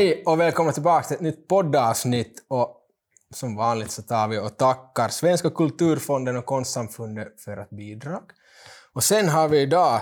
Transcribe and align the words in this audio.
Hej 0.00 0.22
och 0.26 0.40
välkomna 0.40 0.72
tillbaka 0.72 1.06
till 1.06 1.14
ett 1.14 1.22
nytt 1.22 1.48
poddavsnitt. 1.48 2.44
Och 2.48 2.86
som 3.34 3.56
vanligt 3.56 3.90
så 3.90 4.02
tar 4.02 4.28
vi 4.28 4.38
och 4.38 4.56
tackar 4.56 5.08
Svenska 5.08 5.50
kulturfonden 5.50 6.36
och 6.36 6.46
Konstsamfundet 6.46 7.40
för 7.40 7.56
att 7.56 7.70
bidra. 7.70 8.22
Och 8.92 9.04
sen 9.04 9.28
har 9.28 9.48
vi 9.48 9.60
idag, 9.60 10.00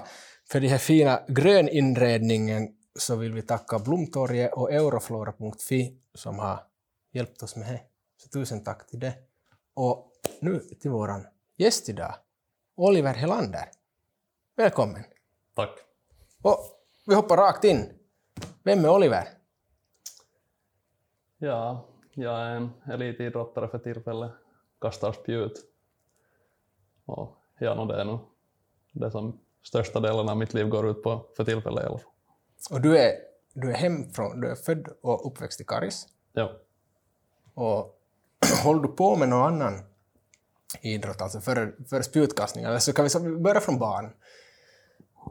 för 0.50 0.60
den 0.60 0.70
här 0.70 0.78
fina 0.78 1.20
gröninredningen, 1.28 2.68
så 2.98 3.16
vill 3.16 3.32
vi 3.32 3.42
tacka 3.42 3.78
Blomtorget 3.78 4.52
och 4.52 4.72
Euroflora.fi 4.72 5.98
som 6.14 6.38
har 6.38 6.60
hjälpt 7.12 7.42
oss 7.42 7.56
med 7.56 7.72
det. 7.72 7.80
Så 8.22 8.28
tusen 8.28 8.64
tack 8.64 8.86
till 8.86 9.00
det. 9.00 9.14
Och 9.74 10.12
nu 10.40 10.60
till 10.80 10.90
våran 10.90 11.26
gäst 11.56 11.88
idag, 11.88 12.14
Oliver 12.76 13.14
Helander. 13.14 13.64
Välkommen. 14.56 15.04
Tack. 15.56 15.78
Och 16.42 16.58
vi 17.06 17.14
hoppar 17.14 17.36
rakt 17.36 17.64
in. 17.64 17.92
Vem 18.64 18.84
är 18.84 18.90
Oliver? 18.90 19.37
Ja, 21.38 21.86
jag 22.14 22.40
är 22.40 22.50
en 22.50 22.70
elitidrottare 22.92 23.68
för 23.68 23.78
tillfället, 23.78 24.32
kastar 24.80 25.12
spjut. 25.12 25.64
Och 27.04 27.36
ja, 27.58 27.74
no, 27.74 27.84
det 27.84 28.00
är 28.00 28.04
nog 28.04 28.20
det 28.92 29.10
som 29.10 29.40
största 29.62 30.00
delen 30.00 30.28
av 30.28 30.36
mitt 30.36 30.54
liv 30.54 30.68
går 30.68 30.90
ut 30.90 31.02
på 31.02 31.26
för 31.36 31.44
tillfället 31.44 31.84
i 31.84 31.86
alla 31.86 31.98
fall. 31.98 32.12
Och 32.70 32.80
du 32.80 32.98
är, 32.98 33.12
du 33.52 33.70
är 33.70 33.74
hemifrån, 33.74 34.40
du 34.40 34.50
är 34.50 34.54
född 34.54 34.88
och 35.02 35.26
uppväxt 35.26 35.60
i 35.60 35.64
Karis. 35.64 36.06
Ja. 36.32 36.52
Och 37.54 38.00
håller 38.64 38.82
du 38.82 38.88
på 38.88 39.16
med 39.16 39.28
någon 39.28 39.42
annan 39.42 39.84
idrott, 40.82 41.22
alltså 41.22 41.40
före, 41.40 41.72
före 41.90 42.02
spjutkastning? 42.02 42.64
Eller 42.64 42.78
så 42.78 42.92
kan 42.92 43.08
vi 43.22 43.36
börja 43.36 43.60
från 43.60 43.78
barn. 43.78 44.12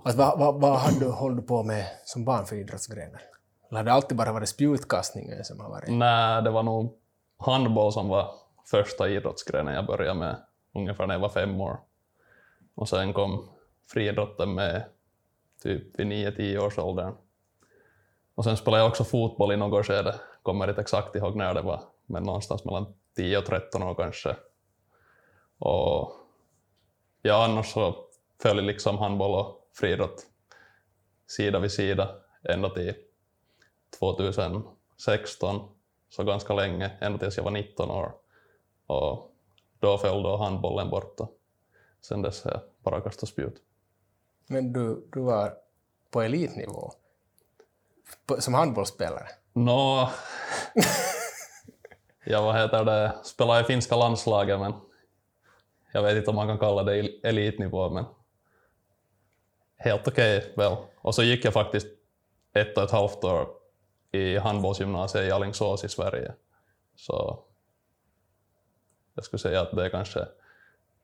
Alltså, 0.03 0.17
vad, 0.17 0.39
vad, 0.39 0.61
vad 0.61 0.99
du, 0.99 1.09
håller 1.09 1.35
du 1.35 1.41
på 1.41 1.63
med 1.63 1.85
som 2.05 2.25
barn 2.25 2.45
för 2.45 2.55
idrottsgrenar? 2.55 3.21
Eller 3.69 3.79
har 3.79 3.83
det 3.83 3.93
alltid 3.93 4.17
bara 4.17 4.33
varit 4.33 4.49
spjutkastningen 4.49 5.43
som 5.45 5.59
har 5.59 5.69
varit? 5.69 5.89
Nej, 5.89 6.41
det 6.41 6.49
var 6.49 6.63
nog 6.63 6.97
handboll 7.37 7.93
som 7.93 8.07
var 8.09 8.31
första 8.65 9.09
idrottsgrenen 9.09 9.73
jag 9.73 9.85
började 9.85 10.19
med 10.19 10.35
ungefär 10.73 11.07
när 11.07 11.13
jag 11.13 11.19
var 11.19 11.29
fem 11.29 11.61
år. 11.61 11.79
Och 12.75 12.89
sen 12.89 13.13
kom 13.13 13.49
friidrotten 13.89 14.53
med 14.53 14.83
typ 15.63 15.99
vid 15.99 16.07
9-10 16.07 16.57
års 16.57 16.77
åldern. 16.77 17.13
Och 18.35 18.43
sen 18.43 18.57
spelade 18.57 18.83
jag 18.83 18.89
också 18.89 19.03
fotboll 19.03 19.51
i 19.51 19.57
något 19.57 19.85
skede, 19.85 20.15
kommer 20.43 20.69
inte 20.69 20.81
exakt 20.81 21.15
ihåg 21.15 21.35
när 21.35 21.53
det 21.53 21.61
var, 21.61 21.81
men 22.05 22.23
någonstans 22.23 22.65
mellan 22.65 22.93
10 23.15 23.37
och 23.37 23.45
13 23.45 23.83
år 23.83 23.95
kanske. 23.95 24.35
Och 25.57 26.11
ja, 27.21 27.45
annars 27.45 27.73
så 27.73 27.95
följde 28.41 28.63
liksom 28.63 28.97
handboll 28.97 29.35
och 29.35 29.69
friidrott 29.73 30.25
sida 31.27 31.59
vid 31.59 31.71
sida 31.71 32.15
ända 32.43 32.69
till 32.69 32.93
2016, 33.99 35.69
så 36.09 36.23
ganska 36.23 36.53
länge, 36.53 36.91
ända 37.01 37.19
tills 37.19 37.37
jag 37.37 37.43
var 37.43 37.51
19 37.51 37.91
år. 37.91 38.11
Och 38.87 39.31
då 39.79 39.97
föll 39.97 40.23
då 40.23 40.37
handbollen 40.37 40.89
och 40.89 41.37
sen 42.01 42.21
dess 42.21 42.43
har 42.43 42.51
jag 42.51 42.61
bara 42.83 43.01
kastat 43.01 43.29
spjut. 43.29 43.55
Men 44.47 44.73
du, 44.73 45.07
du 45.11 45.19
var 45.19 45.53
på 46.11 46.21
elitnivå 46.21 46.91
på, 48.25 48.41
som 48.41 48.53
handbollsspelare? 48.53 49.27
Nå, 49.53 50.09
jag 52.25 52.43
vad 52.43 52.55
heter 52.55 52.85
det, 52.85 53.15
spelade 53.23 53.61
i 53.61 53.63
finska 53.63 53.95
landslaget 53.95 54.59
men 54.59 54.73
jag 55.91 56.03
vet 56.03 56.17
inte 56.17 56.29
om 56.29 56.35
man 56.35 56.47
kan 56.47 56.59
kalla 56.59 56.83
det 56.83 56.99
elitnivå 57.23 57.89
men 57.89 58.05
helt 59.77 60.07
okej 60.07 60.37
okay, 60.37 60.51
väl. 60.55 60.77
Och 60.97 61.15
så 61.15 61.23
gick 61.23 61.45
jag 61.45 61.53
faktiskt 61.53 61.87
ett 62.53 62.77
och 62.77 62.83
ett 62.83 62.91
halvt 62.91 63.23
år 63.23 63.56
i 64.17 64.37
handbollsgymnasiet 64.37 65.23
i 65.23 65.31
Alingsås 65.31 65.83
i 65.83 65.89
Sverige. 65.89 66.33
Så 66.95 67.39
jag 69.15 69.25
skulle 69.25 69.39
säga 69.39 69.61
att 69.61 69.71
det 69.71 69.85
är 69.85 69.89
kanske, 69.89 70.27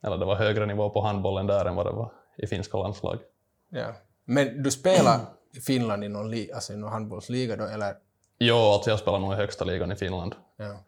eller 0.03 0.17
det 0.17 0.25
var 0.25 0.35
högre 0.35 0.65
nivå 0.65 0.89
på 0.89 1.01
handbollen 1.01 1.47
där 1.47 1.65
än 1.65 1.75
vad 1.75 1.85
det 1.85 1.91
var 1.91 2.11
i 2.37 2.47
finska 2.47 2.77
landslaget. 2.77 3.21
Ja. 3.69 3.93
Men 4.25 4.63
du 4.63 4.71
spelar 4.71 5.19
i 5.53 5.59
Finland 5.59 6.03
i 6.03 6.09
någon, 6.09 6.31
li, 6.31 6.51
alltså 6.51 6.73
i 6.73 6.77
någon 6.77 6.91
handbollsliga 6.91 7.55
då, 7.55 7.63
eller? 7.63 7.95
Jo, 8.39 8.55
alltså 8.55 8.89
jag 8.89 8.99
spelar 8.99 9.19
nog 9.19 9.33
i 9.33 9.35
högsta 9.35 9.65
ligan 9.65 9.91
i 9.91 9.95
Finland. 9.95 10.35
Ja. 10.57 10.83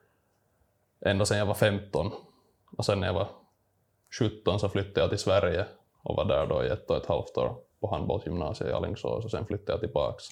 Ända 1.06 1.26
sedan 1.26 1.38
jag 1.38 1.46
var 1.46 1.54
15. 1.54 2.12
Och 2.78 2.86
sen 2.86 3.00
när 3.00 3.08
jag 3.08 3.14
var 3.14 3.28
17 4.20 4.60
så 4.60 4.70
flyttade 4.70 5.00
jag 5.00 5.10
till 5.10 5.20
Sverige 5.20 5.66
och 6.04 6.16
var 6.16 6.26
där 6.26 6.48
då 6.48 6.64
i 6.64 6.68
ett 6.68 6.90
och 6.90 6.98
ett 6.98 7.06
halvt 7.06 7.38
år 7.38 7.58
på 7.80 7.88
handbollsgymnasiet 7.88 8.70
i 8.70 8.74
Alingsås 8.74 9.26
och 9.26 9.32
sen 9.32 9.46
flyttade 9.46 9.72
jag 9.72 9.80
tillbaks 9.80 10.24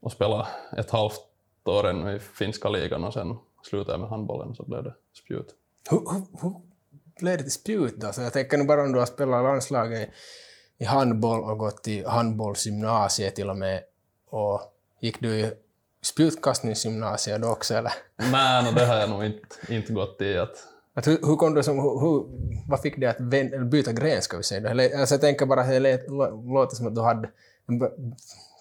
och 0.00 0.12
spelade 0.12 0.48
ett 0.76 0.90
halvt 0.90 1.20
år 1.64 1.88
ännu 1.88 2.16
i 2.16 2.18
finska 2.18 2.68
ligan 2.68 3.04
och 3.04 3.12
sen 3.12 3.38
slutade 3.62 3.92
jag 3.92 4.00
med 4.00 4.08
handbollen 4.08 4.54
så 4.54 4.64
blev 4.64 4.84
det 4.84 4.94
spjut. 5.12 5.54
Hur, 5.90 5.98
hur, 5.98 6.42
hur 6.42 6.54
blev 7.20 7.36
det 7.36 7.42
till 7.42 7.52
spjut 7.52 7.96
då? 7.96 8.12
Så 8.12 8.22
jag 8.22 8.32
tänker 8.32 8.58
nu 8.58 8.64
bara 8.64 8.82
om 8.82 8.92
du 8.92 8.98
har 8.98 9.06
spelat 9.06 9.42
landslaget 9.42 10.10
i, 10.78 10.84
handboll 10.84 11.40
och 11.40 11.58
gått 11.58 11.88
i 11.88 12.04
handbollsgymnasiet 12.04 13.36
till 13.36 13.50
och 13.50 13.56
med 13.56 13.82
och 14.30 14.60
gick 15.00 15.20
du 15.20 15.40
i 15.40 15.52
spjutkastningsgymnasiet 16.02 17.42
då 17.42 17.48
också 17.48 17.74
eller? 17.74 17.92
Nej, 18.32 18.64
no, 18.64 18.78
det 18.78 18.86
har 18.86 18.96
jag 18.96 19.10
nog 19.10 19.24
inte, 19.24 19.56
inte 19.68 19.92
gått 19.92 20.20
i. 20.20 20.38
Att... 20.38 20.66
Att 20.94 21.06
hur, 21.06 21.18
hur 21.26 21.36
kom 21.36 21.54
du 21.54 21.62
som, 21.62 21.78
hur, 21.78 22.26
vad 22.68 22.80
fick 22.80 23.00
dig 23.00 23.08
att 23.08 23.20
vän, 23.20 23.70
byta 23.70 23.92
gren 23.92 24.22
ska 24.22 24.36
vi 24.36 24.42
säga? 24.42 24.70
Alltså 25.00 25.14
jag 25.14 25.20
tänker 25.20 25.46
bara 25.46 25.60
att 25.60 25.68
det 25.68 26.08
låter 26.08 26.76
som 26.76 26.86
att 26.86 26.94
du 26.94 27.00
hade 27.00 27.30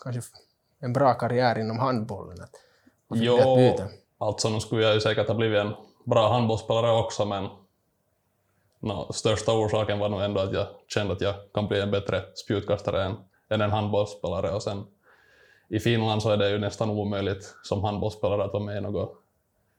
kanske 0.04 0.22
en 0.80 0.94
bra 0.94 1.14
karriär 1.14 1.60
inom 1.60 1.80
handbollen? 1.80 2.42
Att, 2.42 2.56
jo, 3.10 3.78
alltså 4.18 4.50
nu 4.50 4.60
skulle 4.60 4.84
jag 4.84 4.94
ju 4.94 5.02
säkert 5.02 5.28
ha 5.28 5.36
blivit 5.36 5.60
en 5.60 5.74
bra 6.06 6.32
handbollsspelare 6.32 6.92
också, 6.92 7.26
men 7.26 7.48
no, 8.80 9.14
största 9.14 9.54
orsaken 9.54 10.00
var 10.00 10.10
nog 10.10 10.22
ändå 10.22 10.42
att 10.42 10.54
jag 10.54 10.68
kände 10.88 11.14
att 11.14 11.22
jag 11.22 11.36
kan 11.54 11.68
bli 11.68 11.82
en 11.82 11.92
bättre 11.92 12.24
spjutkastare 12.36 13.04
än, 13.04 13.16
än 13.50 13.62
en 13.62 13.72
handbollsspelare. 13.72 14.52
Och 14.52 14.64
sen, 14.64 14.84
I 15.68 15.80
Finland 15.80 16.22
så 16.22 16.30
är 16.30 16.38
det 16.38 16.50
ju 16.50 16.58
nästan 16.58 16.90
omöjligt 16.90 17.56
som 17.64 17.84
handbollsspelare 17.84 18.44
att 18.44 18.54
vara 18.54 18.64
med 18.64 18.78
i 18.78 18.82
något 18.82 19.18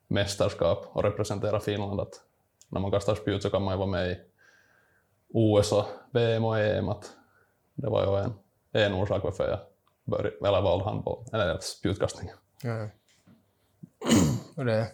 mästerskap 0.08 0.86
och 0.92 1.02
representera 1.02 1.60
Finland. 1.60 2.00
Att 2.00 2.20
när 2.68 2.80
man 2.80 2.90
kastar 2.90 3.14
spjut 3.14 3.42
så 3.42 3.50
kan 3.50 3.62
man 3.62 3.74
ju 3.74 3.78
vara 3.78 3.88
med 3.88 4.10
i 4.10 4.20
OS 5.32 5.72
och 5.72 5.84
VM 6.10 6.44
och 6.44 6.58
EM. 6.58 6.88
Att 6.88 7.10
det 7.74 7.90
var 7.90 8.02
ju 8.02 8.24
en, 8.24 8.32
en 8.72 8.94
orsak 8.94 9.24
varför 9.24 9.48
jag 9.48 9.58
eller 10.18 10.62
valde 10.62 10.84
handboll, 10.84 11.24
eller 11.32 11.58
spjutkastning. 11.60 12.30
Ja. 12.62 12.88
Och 14.56 14.64
det 14.64 14.88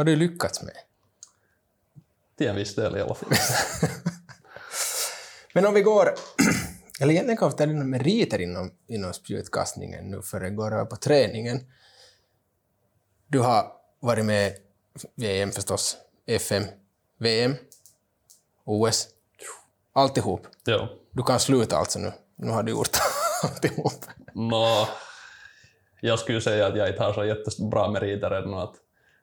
har 0.00 0.04
du 0.04 0.16
lyckats 0.16 0.62
med? 0.62 0.74
Till 2.38 2.48
en 2.48 2.56
viss 2.56 2.74
del 2.74 2.96
i 2.96 3.00
alla 3.00 3.14
fall. 3.14 3.28
Men 5.54 5.66
om 5.66 5.74
vi 5.74 5.82
går, 5.82 6.14
eller 7.00 7.12
egentligen 7.12 7.36
kan 7.36 7.50
vi 7.50 7.56
ta 7.56 7.66
dina 7.66 7.84
meriter 7.84 8.40
inom, 8.40 8.72
inom 8.86 9.12
spjutkastningen 9.12 10.10
nu 10.10 10.22
för 10.22 10.40
det 10.40 10.50
går 10.50 10.74
över 10.74 10.84
på 10.84 10.96
träningen. 10.96 11.60
Du 13.26 13.38
har 13.38 13.72
varit 14.00 14.24
med 14.24 14.56
VM 15.14 15.50
förstås, 15.50 15.96
FM, 16.26 16.64
VM, 17.18 17.54
OS, 18.64 19.08
alltihop. 19.92 20.46
Ja. 20.64 20.88
Du 21.10 21.22
kan 21.22 21.40
sluta 21.40 21.76
alltså 21.76 21.98
nu, 21.98 22.12
nu 22.36 22.50
har 22.50 22.62
du 22.62 22.72
gjort 22.72 22.90
alltihop. 23.42 23.92
No, 24.34 24.86
jag 26.00 26.18
skulle 26.18 26.40
säga 26.40 26.66
att 26.66 26.76
jag 26.76 26.88
inte 26.88 27.02
har 27.02 27.12
så 27.12 27.24
jättebra 27.24 27.90
meriter 27.90 28.30
ännu. 28.30 28.56
Att 28.56 28.74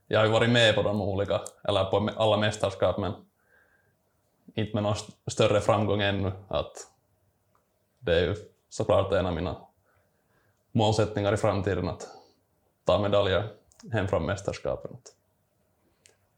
jag 0.08 0.20
har 0.20 0.26
ju 0.26 0.32
varit 0.32 0.50
med 0.50 0.76
på 0.76 0.82
de 0.82 1.02
olika, 1.02 1.42
eller 1.64 1.86
på 1.86 2.10
alla 2.16 2.38
mästerskap, 2.38 2.98
men 2.98 3.14
inte 4.56 4.74
med 4.74 4.84
någon 4.84 4.96
större 5.28 5.62
framgång 5.62 6.02
ännu. 6.02 6.32
Att 6.48 6.74
det 8.00 8.20
är 8.20 8.24
ju 8.24 8.36
såklart 8.70 9.14
en 9.14 9.26
av 9.26 9.34
mina 9.34 9.62
målsättningar 10.72 11.34
i 11.34 11.38
framtiden 11.38 11.88
att 11.88 12.08
ta 12.86 13.00
medaljer 13.00 13.54
hem 13.92 14.08
från 14.08 14.26
mästerskapen. 14.26 14.98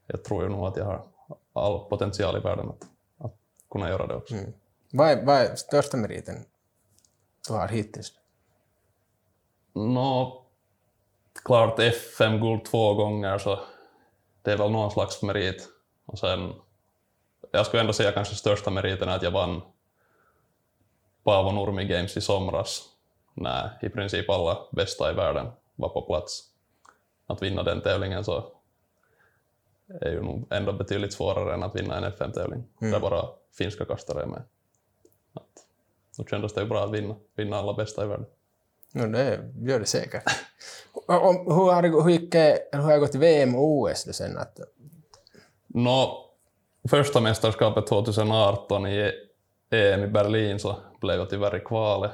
Jag 0.06 0.24
tror 0.24 0.42
ju 0.42 0.48
nog 0.48 0.66
att 0.66 0.76
jag 0.76 0.84
har 0.84 1.02
all 1.52 1.88
potential 1.88 2.36
i 2.36 2.40
världen 2.40 2.68
att, 2.68 2.86
att 3.26 3.34
kunna 3.70 3.88
göra 3.88 4.06
det 4.06 4.14
också. 4.14 4.34
Mm. 4.34 4.52
Vad, 4.92 5.10
är, 5.10 5.26
vad 5.26 5.36
är 5.36 5.54
största 5.54 5.96
meriten 5.96 6.44
du 7.48 7.52
har 7.52 7.68
hittills? 7.68 8.12
Nå, 9.72 10.42
klart 11.44 11.78
FM-guld 11.78 12.64
två 12.64 12.94
gånger 12.94 13.38
så 13.38 13.60
det 14.42 14.52
är 14.52 14.56
väl 14.56 14.70
någon 14.70 14.90
slags 14.90 15.22
merit. 15.22 15.68
Och 16.06 16.18
sen, 16.18 16.54
jag 17.50 17.66
skulle 17.66 17.80
ändå 17.80 17.92
säga 17.92 18.12
kanske 18.12 18.34
största 18.34 18.70
meriten 18.70 19.08
är 19.08 19.16
att 19.16 19.22
jag 19.22 19.30
vann 19.30 19.62
Paavo 21.24 21.52
Nurmi 21.52 21.84
Games 21.84 22.16
i 22.16 22.20
somras 22.20 22.82
när 23.34 23.78
i 23.82 23.88
princip 23.88 24.30
alla 24.30 24.58
bästa 24.72 25.10
i 25.10 25.14
världen 25.14 25.46
var 25.76 25.88
på 25.88 26.02
plats. 26.02 26.44
Att 27.26 27.42
vinna 27.42 27.62
den 27.62 27.80
tävlingen 27.80 28.24
så 28.24 28.52
är 30.00 30.10
ju 30.10 30.22
nog 30.22 30.46
ändå 30.50 30.72
betydligt 30.72 31.12
svårare 31.12 31.54
än 31.54 31.62
att 31.62 31.76
vinna 31.76 31.96
en 31.96 32.04
FM-tävling 32.04 32.64
mm. 32.80 32.92
där 32.92 33.00
bara 33.00 33.28
finska 33.52 33.84
kastare 33.84 34.22
är 34.22 34.26
med. 34.26 34.42
Att, 35.34 35.66
då 36.16 36.24
kändes 36.24 36.54
det 36.54 36.60
ju 36.60 36.66
bra 36.66 36.84
att 36.84 36.90
vinna, 36.90 37.16
vinna 37.36 37.56
alla 37.56 37.74
bästa 37.74 38.04
i 38.04 38.06
världen. 38.06 38.26
No, 38.92 39.06
det 39.06 39.52
gör 39.58 39.80
det 39.80 39.86
säkert. 39.86 40.22
Hur, 41.08 41.72
har 41.72 41.82
det, 41.82 41.88
hur, 41.88 42.10
gick, 42.10 42.34
hur 42.34 42.78
har 42.80 42.92
det 42.92 42.98
gått 42.98 43.14
i 43.14 43.18
VM 43.18 43.54
och 43.54 43.64
OS 43.64 44.04
då 44.04 44.12
sen? 44.12 44.38
Att... 44.38 44.60
Nå, 45.66 46.26
första 46.88 47.20
mästerskapet 47.20 47.86
2018 47.86 48.86
i 48.86 49.12
EM 49.70 50.02
i 50.02 50.06
Berlin 50.06 50.58
så 50.58 50.76
blev 51.00 51.16
jag 51.16 51.30
tyvärr 51.30 51.56
i 51.56 51.60
kvalet. 51.60 52.12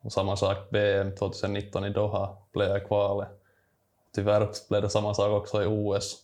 Och 0.00 0.12
samma 0.12 0.36
sak 0.36 0.56
VM 0.70 1.14
2019 1.14 1.84
i 1.84 1.90
Doha 1.90 2.36
blev 2.52 2.68
jag 2.68 2.82
i 2.82 2.84
kvalet. 2.84 3.28
Tyvärr 4.14 4.48
blev 4.68 4.82
det 4.82 4.90
samma 4.90 5.14
sak 5.14 5.42
också 5.42 5.62
i 5.62 5.66
OS 5.66 6.16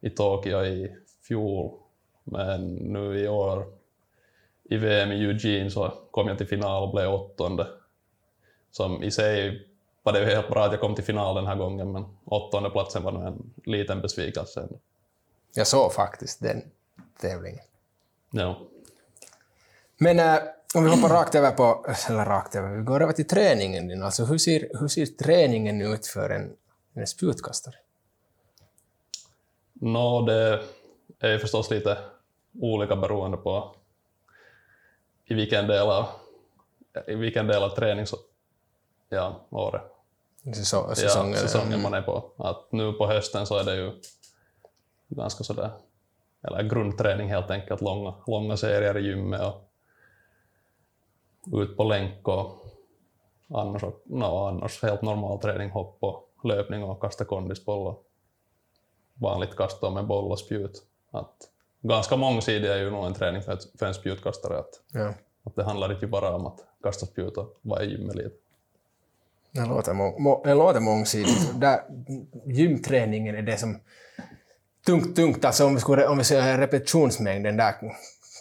i 0.00 0.10
Tokyo 0.10 0.64
i 0.64 0.96
fjol. 1.28 1.78
Men 2.24 2.74
nu 2.74 3.18
i 3.18 3.28
år 3.28 3.77
i 4.68 4.76
VM 4.76 5.12
i 5.12 5.24
Eugene 5.24 5.70
så 5.70 5.92
kom 6.10 6.28
jag 6.28 6.38
till 6.38 6.46
final 6.46 6.82
och 6.82 6.94
blev 6.94 7.14
åttonde. 7.14 7.66
Som 8.70 9.02
i 9.02 9.10
sig 9.10 9.66
var 10.02 10.12
det 10.12 10.24
helt 10.24 10.48
bra 10.48 10.64
att 10.64 10.72
jag 10.72 10.80
kom 10.80 10.94
till 10.94 11.04
final 11.04 11.34
den 11.34 11.46
här 11.46 11.56
gången, 11.56 11.92
men 11.92 12.04
åttonde 12.24 12.70
platsen 12.70 13.02
var 13.02 13.12
nog 13.12 13.22
en 13.22 13.54
liten 13.64 14.00
besvikelse. 14.00 14.68
Jag 15.54 15.66
såg 15.66 15.92
faktiskt 15.92 16.42
den 16.42 16.62
tävlingen. 17.20 17.64
Ja. 18.30 18.58
Men 19.98 20.18
äh, 20.18 20.38
om 20.74 20.84
vi 20.84 20.90
hoppar 20.90 21.08
rakt 21.08 21.34
över 21.34 21.50
på, 21.50 21.86
eller 22.08 22.24
rakt 22.24 22.54
över, 22.54 22.76
vi 22.76 22.82
går 22.82 23.02
över 23.02 23.12
till 23.12 23.28
träningen 23.28 23.88
din. 23.88 24.02
Alltså 24.02 24.24
hur 24.24 24.38
ser, 24.38 24.68
hur 24.80 24.88
ser 24.88 25.06
träningen 25.06 25.82
ut 25.82 26.06
för 26.06 26.30
en, 26.30 26.56
en 26.94 27.06
spjutkastare? 27.06 27.74
Nå, 29.72 30.20
no, 30.20 30.26
det 30.26 30.62
är 31.20 31.38
förstås 31.38 31.70
lite 31.70 31.98
olika 32.60 32.96
beroende 32.96 33.36
på 33.36 33.74
i 35.28 35.34
vilken 35.34 35.66
del 35.66 35.90
av, 35.90 36.06
i 37.06 37.14
vilken 37.14 37.46
del 37.46 37.62
av 37.62 37.68
tränings, 37.68 38.14
ja, 39.08 39.46
året. 39.50 39.82
Säsong, 40.56 40.94
säsongen, 40.94 41.32
ja, 41.32 41.38
säsongen 41.38 41.82
man 41.82 41.94
är 41.94 42.02
på. 42.02 42.30
Att 42.36 42.72
nu 42.72 42.92
på 42.92 43.06
hösten 43.06 43.46
så 43.46 43.58
är 43.58 43.64
det 43.64 43.76
ju 43.76 43.92
ganska 45.08 45.44
sådär, 45.44 45.70
eller 46.42 46.62
grundträning 46.62 47.28
helt 47.28 47.50
enkelt, 47.50 47.80
långa, 47.80 48.14
långa 48.26 48.56
serier 48.56 48.98
i 48.98 49.06
gymmet 49.06 49.40
och 49.40 49.68
ut 51.58 51.76
på 51.76 51.84
länk 51.84 52.28
och 52.28 52.66
annars, 53.48 53.82
no, 54.04 54.24
annars 54.24 54.82
helt 54.82 55.02
normal 55.02 55.38
träning, 55.38 55.70
hopp 55.70 55.96
och 56.00 56.34
löpning 56.44 56.84
och 56.84 57.00
kasta 57.00 57.24
kondisboll 57.24 57.86
och 57.86 58.04
vanligt 59.14 59.56
kast 59.56 59.82
med 59.82 60.06
boll 60.06 60.32
och 60.32 60.38
spjut. 60.38 60.86
Att 61.10 61.48
ganska 61.82 62.16
mångsidig 62.16 62.70
är 62.70 62.76
ju 62.76 62.90
nog 62.90 63.06
en 63.06 63.14
träning 63.14 63.42
för, 63.42 63.52
ett, 63.52 63.78
för 63.78 63.86
en 63.86 63.94
spjutkastare. 63.94 64.58
Att, 64.58 64.80
ja. 64.92 65.14
att 65.44 65.56
det 65.56 65.64
handlar 65.64 65.92
inte 65.92 66.06
bara 66.06 66.34
om 66.34 66.46
att 66.46 66.60
kasta 66.82 67.06
spjut 67.06 67.36
och 67.36 67.58
vara 67.62 67.82
i 67.82 67.90
gymmet 67.90 68.16
lite. 68.16 68.36
Det 69.52 69.66
låter, 69.66 69.94
må, 69.94 70.42
det 70.44 70.54
låter 70.54 70.80
mångsidigt. 70.80 71.60
Där, 71.60 71.80
gymträningen 72.44 73.34
är 73.36 73.42
det 73.42 73.56
som 73.56 73.80
tungt, 74.86 75.16
tungt. 75.16 75.44
Alltså 75.44 75.66
om 75.66 75.74
vi, 75.74 75.80
skulle, 75.80 76.06
om 76.06 76.18
vi 76.18 76.24
ser 76.24 76.58
repetitionsmängden 76.58 77.56
där, 77.56 77.74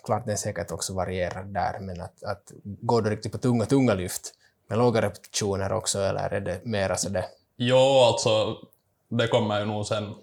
klart 0.04 0.26
den 0.26 0.38
säkert 0.38 0.72
också 0.72 0.94
varierar 0.94 1.44
där, 1.44 1.80
men 1.80 2.02
att, 2.02 2.24
att 2.24 2.52
går 2.64 3.02
du 3.02 3.10
riktigt 3.10 3.32
på 3.32 3.38
tunga, 3.38 3.66
tunga 3.66 3.94
lyft 3.94 4.34
med 4.68 4.78
låga 4.78 5.02
repetitioner 5.02 5.72
också, 5.72 6.00
eller 6.00 6.34
är 6.34 6.42
det 6.42 6.66
mera 6.66 6.96
så 6.96 7.10
det... 7.10 7.26
Jo, 7.58 7.78
alltså 7.78 8.58
det 9.10 9.28
kommer 9.28 9.60
ju 9.60 9.66
nog 9.66 9.86
sen 9.86 10.14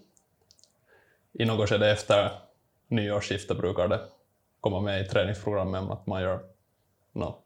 i 1.32 1.44
något 1.44 1.69
skede 1.69 1.90
efter 1.90 2.44
nyårsskiftet 2.94 3.56
brukar 3.56 3.88
det 3.88 4.00
komma 4.61 4.81
med 4.81 5.00
i 5.00 5.08
träningsprogrammet 5.08 5.91
att 5.91 6.06
man 6.06 6.23
gör 6.23 6.41
no, 7.12 7.43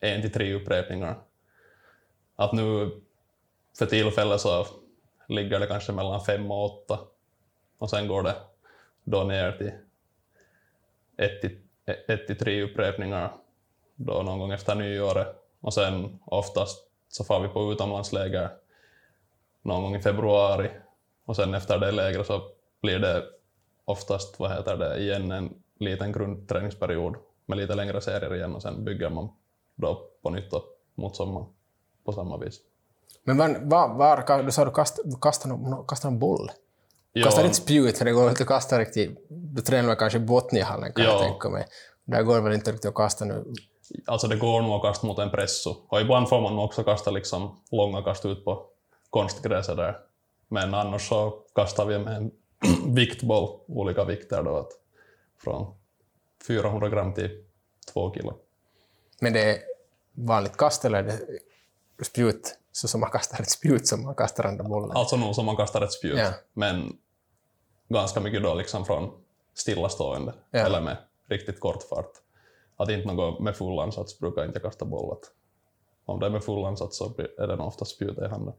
en 0.00 0.22
till 0.22 0.32
tre 0.32 0.54
upprepningar. 0.54 1.18
Att 2.36 2.52
nu 2.52 2.90
för 3.78 3.86
tillfället 3.86 4.40
så 4.40 4.66
ligger 5.28 5.60
det 5.60 5.66
kanske 5.66 5.92
mellan 5.92 6.24
fem 6.24 6.50
och 6.50 6.64
åtta. 6.64 6.98
Och 7.78 7.90
sen 7.90 8.08
går 8.08 8.22
det 8.22 8.34
då 9.04 9.24
ner 9.24 9.52
till 9.52 9.72
ett 11.16 11.40
till, 11.40 11.58
ett 12.08 12.26
till 12.26 12.38
tre 12.38 12.62
upprepningar 12.62 13.32
då 13.94 14.22
någon 14.22 14.38
gång 14.38 14.52
efter 14.52 14.74
nyåret. 14.74 15.36
Och 15.60 15.74
sen 15.74 16.18
oftast 16.24 16.88
så 17.08 17.24
far 17.24 17.40
vi 17.40 17.48
på 17.48 17.72
utomlandsläger 17.72 18.50
någon 19.62 19.82
gång 19.82 19.96
i 19.96 20.02
februari. 20.02 20.70
Och 21.24 21.36
sen 21.36 21.54
efter 21.54 21.78
det 21.78 21.92
lägret 21.92 22.26
så 22.26 22.42
blir 22.80 22.98
det 22.98 23.24
oftast 23.88 24.40
vad 24.40 24.50
heter 24.50 24.76
det, 24.76 25.00
igen 25.00 25.32
en 25.32 25.54
liten 25.78 26.12
grundträningsperiod 26.12 27.16
med 27.46 27.58
lite 27.58 27.74
längre 27.74 28.00
serier 28.00 28.34
igen 28.34 28.54
och 28.54 28.62
sen 28.62 28.84
bygger 28.84 29.10
man 29.10 29.28
då 29.74 30.08
på 30.22 30.30
nytt 30.30 30.52
mot 30.94 31.16
sommaren 31.16 31.46
på 32.04 32.12
samma 32.12 32.36
vis. 32.38 32.60
Men 33.22 33.38
var, 33.38 33.48
var, 33.58 33.88
var 33.98 34.42
du 34.42 34.50
sa 34.50 34.64
du 34.64 34.70
kastade 34.70 35.16
kast 35.20 35.46
någon, 35.46 35.86
kast 35.86 36.04
någon 36.04 36.18
boll? 36.18 36.50
Du 37.12 37.22
kastar 37.22 37.44
inte 37.44 37.56
spjut, 37.56 37.98
för 37.98 38.04
det 38.04 38.12
går 38.12 38.30
inte 38.30 38.42
att 38.42 38.48
kasta 38.48 38.78
riktigt. 38.78 39.26
Du 39.28 39.62
tränar 39.62 39.94
kanske 39.94 40.18
Botniahallen 40.18 40.92
kan 40.92 41.04
ja. 41.04 41.10
jag 41.10 41.20
tänka 41.22 41.48
mig. 41.48 41.66
Där 42.04 42.22
går 42.22 42.34
det 42.34 42.40
väl 42.40 42.52
inte 42.52 42.72
riktigt 42.72 42.88
att 42.88 42.94
kasta 42.94 43.24
nu? 43.24 43.44
Alltså 44.06 44.28
det 44.28 44.36
går 44.36 44.62
nog 44.62 44.72
att 44.72 44.82
kasta 44.82 45.06
mot 45.06 45.18
en 45.18 45.30
presso. 45.30 45.76
Och 45.88 46.00
ibland 46.00 46.28
får 46.28 46.40
man 46.40 46.56
nog 46.56 46.64
också 46.64 46.84
kasta 46.84 47.10
liksom 47.10 47.60
långa 47.70 48.02
kast 48.02 48.26
ut 48.26 48.44
på 48.44 48.66
konstgräset 49.10 49.76
där. 49.76 49.96
Men 50.48 50.74
annars 50.74 51.08
så 51.08 51.30
kastar 51.54 51.86
vi 51.86 51.98
med 51.98 52.16
en 52.16 52.30
viktboll, 52.86 53.60
olika 53.66 54.04
vikter 54.04 54.42
då, 54.42 54.56
att 54.56 54.72
från 55.38 55.74
400 56.46 56.88
gram 56.88 57.14
till 57.14 57.44
2 57.92 58.14
kilo. 58.14 58.34
Men 59.20 59.32
det 59.32 59.50
är 59.50 59.58
vanligt 60.12 60.56
kast 60.56 60.84
eller 60.84 60.98
är 60.98 61.02
det 61.02 62.04
spjut, 62.04 62.58
så 62.72 62.88
som 62.88 63.00
man 63.00 63.10
kastar 63.10 63.40
ett 63.40 63.50
spjut 63.50 63.86
som 63.86 64.02
man 64.02 64.14
kastar 64.14 64.44
andra 64.44 64.64
bollen? 64.64 64.90
Alltså 64.90 65.16
nog 65.16 65.34
som 65.34 65.46
man 65.46 65.56
kastar 65.56 65.82
ett 65.82 65.92
spjut, 65.92 66.18
ja. 66.18 66.32
men 66.52 66.96
ganska 67.88 68.20
mycket 68.20 68.42
då 68.42 68.54
liksom 68.54 68.84
från 68.84 69.10
stillastående 69.54 70.34
ja. 70.50 70.58
eller 70.58 70.80
med 70.80 70.96
riktigt 71.26 71.60
kort 71.60 71.82
fart. 71.82 72.12
Att 72.76 72.90
inte 72.90 73.12
något 73.12 73.40
med 73.40 73.56
full 73.56 73.78
ansats 73.78 74.18
brukar 74.18 74.44
inte 74.44 74.60
kasta 74.60 74.84
boll. 74.84 75.16
Om 76.04 76.20
det 76.20 76.26
är 76.26 76.30
med 76.30 76.44
full 76.44 76.64
ansats 76.64 76.98
så 76.98 77.14
är 77.38 77.46
det 77.46 77.56
nog 77.56 77.66
ofta 77.66 77.84
spjut 77.84 78.18
i 78.18 78.26
handen 78.26 78.54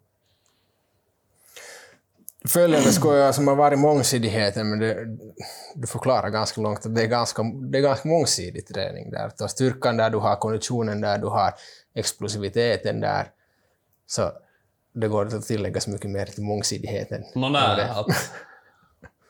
följande 2.48 2.92
skojar 2.92 3.32
som 3.32 3.48
har 3.48 3.56
varit 3.56 3.80
mångsidigheten, 3.80 4.70
men 4.70 4.80
det, 4.80 5.06
du 5.76 5.88
förklarar 5.88 6.30
ganska 6.30 6.62
långt 6.62 6.86
att 6.86 6.96
det 6.96 7.04
är 7.04 7.08
ganska, 7.08 7.44
det 7.44 7.78
är 7.78 7.82
ganska 7.82 8.10
mångsidig 8.10 8.68
träning 8.68 9.12
där. 9.12 9.32
Du 9.38 9.44
har 9.44 9.48
styrkan 9.48 9.98
där, 9.98 10.10
du 10.10 10.18
har 10.18 10.36
konditionen 10.36 11.02
där, 11.02 11.18
du 11.18 11.28
har 11.28 11.54
explosiviteten 11.94 13.00
där. 13.00 13.32
Så 14.08 14.32
det 14.94 15.08
går 15.08 15.26
inte 15.26 15.38
att 15.38 15.46
tillägga 15.46 15.82
så 15.82 15.90
mycket 15.90 16.10
mer 16.10 16.26
till 16.26 16.44
mångsidigheten. 16.44 17.24
No, 17.36 17.50
nej, 17.50 17.76
det. 17.76 17.92
Att, 17.92 18.08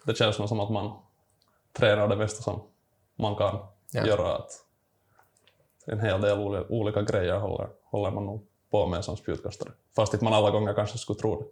det 0.05 0.15
känns 0.15 0.39
nog 0.39 0.49
som 0.49 0.59
att 0.59 0.71
man 0.71 0.99
tränar 1.73 2.07
det 2.07 2.15
bästa 2.15 2.43
som 2.43 2.61
man 3.15 3.35
kan 3.35 3.59
ja. 3.91 4.05
göra. 4.05 4.35
Att 4.35 4.51
en 5.85 5.99
hel 5.99 6.21
del 6.21 6.65
olika 6.69 7.01
grejer 7.01 7.39
håller, 7.39 7.67
håller 7.83 8.11
man 8.11 8.25
nog 8.25 8.45
på 8.71 8.87
med 8.87 9.05
som 9.05 9.17
spjutkastare. 9.17 9.71
Fast 9.95 10.13
inte 10.13 10.23
man 10.23 10.33
alla 10.33 10.49
gånger 10.49 10.73
kanske 10.73 10.97
skulle 10.97 11.19
tro 11.19 11.39
det. 11.39 11.45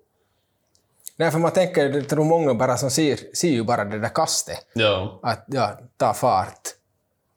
Nej, 1.20 1.32
för 1.32 1.40
man 1.40 1.52
tänker, 1.52 1.90
det 1.90 2.02
tror 2.02 2.26
många 2.26 2.54
bara 2.54 2.78
som 2.78 2.90
ser, 2.90 3.20
ser 3.34 3.50
ju 3.50 3.64
bara 3.64 3.86
det 3.86 4.00
där 4.00 4.10
kastet. 4.10 4.68
Ja. 4.74 5.20
Att 5.24 5.46
ja, 5.48 5.80
ta 5.98 6.14
fart, 6.14 6.62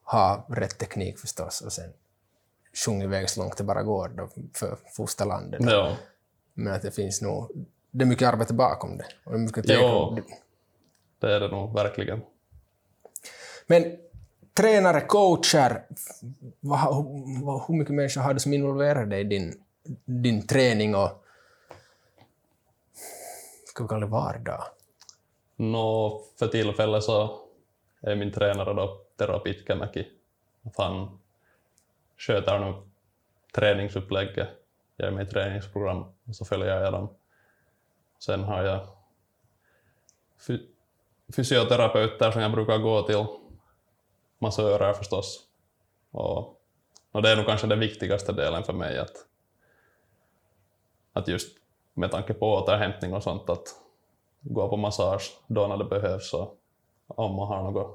ha 0.04 0.46
rätt 0.48 0.78
teknik 0.78 1.18
förstås 1.18 1.60
och 1.60 1.72
sen 1.72 1.92
sjunga 2.86 3.04
iväg 3.04 3.30
så 3.30 3.40
långt 3.40 3.56
det 3.56 3.64
bara 3.64 3.82
går 3.82 4.08
då 4.08 4.28
för 4.54 4.76
fosterlandet. 4.96 5.60
Ja. 5.64 5.96
Men 6.54 6.72
att 6.72 6.82
det 6.82 6.90
finns 6.90 7.22
nog, 7.22 7.50
det 7.90 8.04
är 8.04 8.06
mycket 8.06 8.28
arbete 8.28 8.54
bakom 8.54 8.96
det. 8.96 9.06
Och 9.24 9.32
det 9.32 9.38
är 9.38 9.40
mycket 9.40 9.68
ja, 9.68 10.18
det 11.18 11.34
är 11.34 11.40
det 11.40 11.48
nog 11.48 11.74
verkligen. 11.74 12.20
Men 13.66 13.96
tränare, 14.54 15.00
coacher, 15.00 15.82
vad, 16.60 16.80
hur 17.68 17.74
mycket 17.74 17.94
människor 17.94 18.20
har 18.20 18.34
du 18.34 18.40
som 18.40 18.52
involverade 18.52 19.18
i 19.18 19.24
din, 19.24 19.54
din 20.04 20.46
träning 20.46 20.94
och 20.94 21.24
ska 23.80 23.84
vi 23.84 23.88
kalla 23.88 24.06
det 24.06 24.12
vardag? 24.12 24.64
No, 25.56 26.20
för 26.38 26.46
tillfället 26.46 27.04
så 27.04 27.40
är 28.00 28.16
min 28.16 28.32
tränare 28.32 28.74
då 28.74 29.00
Tero 29.16 29.38
Pitkämäki. 29.38 30.08
Han 30.76 31.18
sköter 32.18 32.58
nu 32.58 32.74
träningsupplägget, 33.54 34.48
ger 34.98 35.10
mig 35.10 35.26
träningsprogram 35.26 36.04
och 36.28 36.36
så 36.36 36.44
följer 36.44 36.80
jag 36.80 36.92
dem. 36.92 37.14
Sen 38.18 38.44
har 38.44 38.62
jag 38.62 38.86
fy 40.46 40.58
fysioterapeuter 41.36 42.30
som 42.30 42.42
jag 42.42 42.52
brukar 42.52 42.78
gå 42.78 43.02
till, 43.02 43.26
massörer 44.38 44.92
förstås. 44.92 45.46
Och, 46.10 46.38
och 47.12 47.22
det 47.22 47.30
är 47.30 47.36
nog 47.36 47.46
kanske 47.46 47.66
den 47.66 47.80
viktigaste 47.80 48.32
delen 48.32 48.64
för 48.64 48.72
mig, 48.72 48.98
att, 48.98 49.26
att 51.12 51.28
just 51.28 51.60
med 51.94 52.10
tanke 52.10 52.34
på 52.34 52.54
återhämtning 52.54 53.14
och 53.14 53.22
sånt 53.22 53.50
att 53.50 53.68
gå 54.40 54.68
på 54.68 54.76
massage 54.76 55.38
då 55.46 55.66
när 55.66 55.76
det 55.76 55.84
behövs 55.84 56.34
och 56.34 56.56
om 57.06 57.34
man 57.34 57.48
har 57.48 57.62
några 57.62 57.88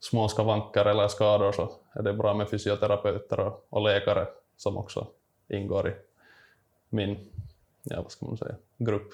små 0.00 0.28
skavanker 0.28 0.84
eller 0.84 1.08
skador 1.08 1.52
så 1.52 1.70
är 1.92 2.02
det 2.02 2.12
bra 2.12 2.34
med 2.34 2.50
fysioterapeuter 2.50 3.40
och, 3.40 3.66
och 3.70 3.82
läkare 3.82 4.26
som 4.56 4.76
också 4.76 5.06
ingår 5.48 5.88
i 5.88 5.94
min, 6.88 7.30
ja 7.82 8.02
vad 8.02 8.12
ska 8.12 8.26
man 8.26 8.36
säga, 8.36 8.54
grupp. 8.78 9.10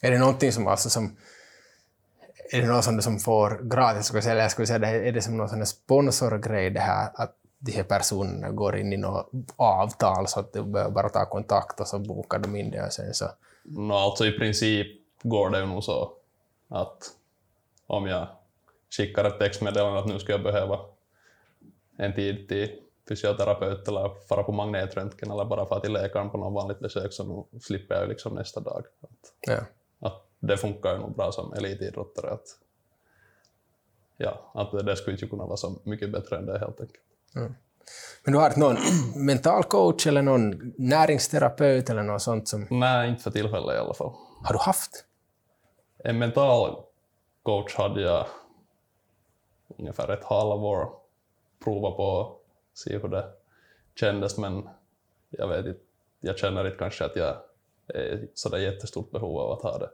Är 0.00 0.10
det 0.10 0.18
någonting 0.18 0.52
som 0.52 0.66
alltså 0.66 0.90
som 0.90 1.16
är 2.52 2.60
det 2.60 2.68
någon 2.68 2.82
som, 2.82 3.02
som 3.02 3.18
får 3.18 3.60
gratis, 3.62 4.26
eller 4.26 4.42
jag 4.42 4.50
skulle 4.50 4.66
säga, 4.66 4.88
är 4.88 5.12
det 5.12 5.22
som 5.22 5.36
någon 5.36 5.48
sån 5.48 5.66
sponsorgrej 5.66 6.70
det 6.70 6.80
här 6.80 7.10
att 7.14 7.34
de 7.66 7.72
här 7.72 7.82
personerna 7.84 8.50
går 8.50 8.76
in 8.76 8.92
i 8.92 8.96
något 8.96 9.30
avtal 9.56 10.28
så 10.28 10.40
att 10.40 10.52
du 10.52 10.62
behöver 10.62 10.90
bara 10.90 11.08
ta 11.08 11.26
kontakt 11.26 11.80
och 11.80 11.88
så 11.88 11.98
bokar 11.98 12.38
de 12.38 12.56
in 12.56 12.70
det 12.70 12.86
och 12.86 12.92
sen 12.92 13.14
så... 13.14 13.24
No, 13.62 13.92
alltså 13.92 14.26
i 14.26 14.32
princip 14.32 14.86
går 15.22 15.50
det 15.50 15.60
ju 15.60 15.66
nog 15.66 15.84
så 15.84 16.12
att 16.68 17.10
om 17.86 18.06
jag 18.06 18.26
skickar 18.90 19.24
ett 19.24 19.38
textmeddelande 19.38 19.98
att 19.98 20.06
nu 20.06 20.18
ska 20.18 20.32
jag 20.32 20.42
behöva 20.42 20.80
en 21.96 22.14
tid 22.14 22.48
till 22.48 22.80
fysioterapeut 23.08 23.88
eller 23.88 24.10
fara 24.28 24.42
på 24.42 24.52
magnetröntgen 24.52 25.30
eller 25.30 25.44
bara 25.44 25.66
fara 25.66 25.80
till 25.80 25.92
läkaren 25.92 26.30
på 26.30 26.38
något 26.38 26.52
vanligt 26.54 26.80
besök 26.80 27.12
så 27.12 27.24
nu 27.24 27.60
slipper 27.60 27.94
jag 27.94 28.04
ju 28.04 28.08
liksom 28.08 28.34
nästa 28.34 28.60
dag. 28.60 28.84
Att, 29.00 29.32
Ja. 29.40 29.60
att 30.00 30.26
det 30.38 30.56
funkar 30.56 30.92
ju 30.92 30.98
nog 30.98 31.16
bra 31.16 31.32
som 31.32 31.52
elitidrottare. 31.52 32.30
Att, 32.30 32.58
ja, 34.16 34.50
att 34.54 34.86
det 34.86 34.96
skulle 34.96 35.16
ju 35.16 35.28
kunna 35.28 35.46
vara 35.46 35.56
så 35.56 35.74
mycket 35.82 36.12
bättre 36.12 36.36
än 36.38 36.46
det 36.46 36.58
helt 36.58 36.80
enkelt. 36.80 37.00
Men 38.24 38.32
du 38.32 38.38
har 38.38 38.46
inte 38.46 38.60
någon 38.60 38.76
mental 39.26 39.64
coach 39.64 40.06
eller 40.06 40.22
någon 40.22 40.72
näringsterapeut 40.78 41.90
eller 41.90 42.02
något 42.02 42.22
sånt 42.22 42.48
som... 42.48 42.66
Nej, 42.70 43.10
inte 43.10 43.22
för 43.22 43.30
tillfället 43.30 43.74
i 43.74 43.78
alla 43.78 43.94
fall. 43.94 44.12
Har 44.44 44.52
du 44.52 44.58
haft? 44.58 45.04
En 45.98 46.18
mental 46.18 46.82
coach 47.42 47.74
hade 47.74 48.00
jag 48.00 48.26
ungefär 49.78 50.12
ett 50.12 50.24
halvår 50.24 50.90
prova 51.64 51.90
på 51.90 52.20
att 52.20 52.78
se 52.78 52.98
hur 52.98 53.08
det 53.08 53.32
kändes, 53.94 54.38
men 54.38 54.68
jag 55.30 55.48
vet 55.48 55.66
inte, 55.66 55.80
jag 56.20 56.38
känner 56.38 56.66
inte 56.66 56.78
kanske 56.78 57.04
att 57.04 57.16
jag 57.16 57.36
är 57.86 58.28
sådär 58.34 58.58
jättestort 58.58 59.10
behov 59.10 59.38
av 59.38 59.52
att 59.52 59.62
ha 59.62 59.78
det. 59.78 59.90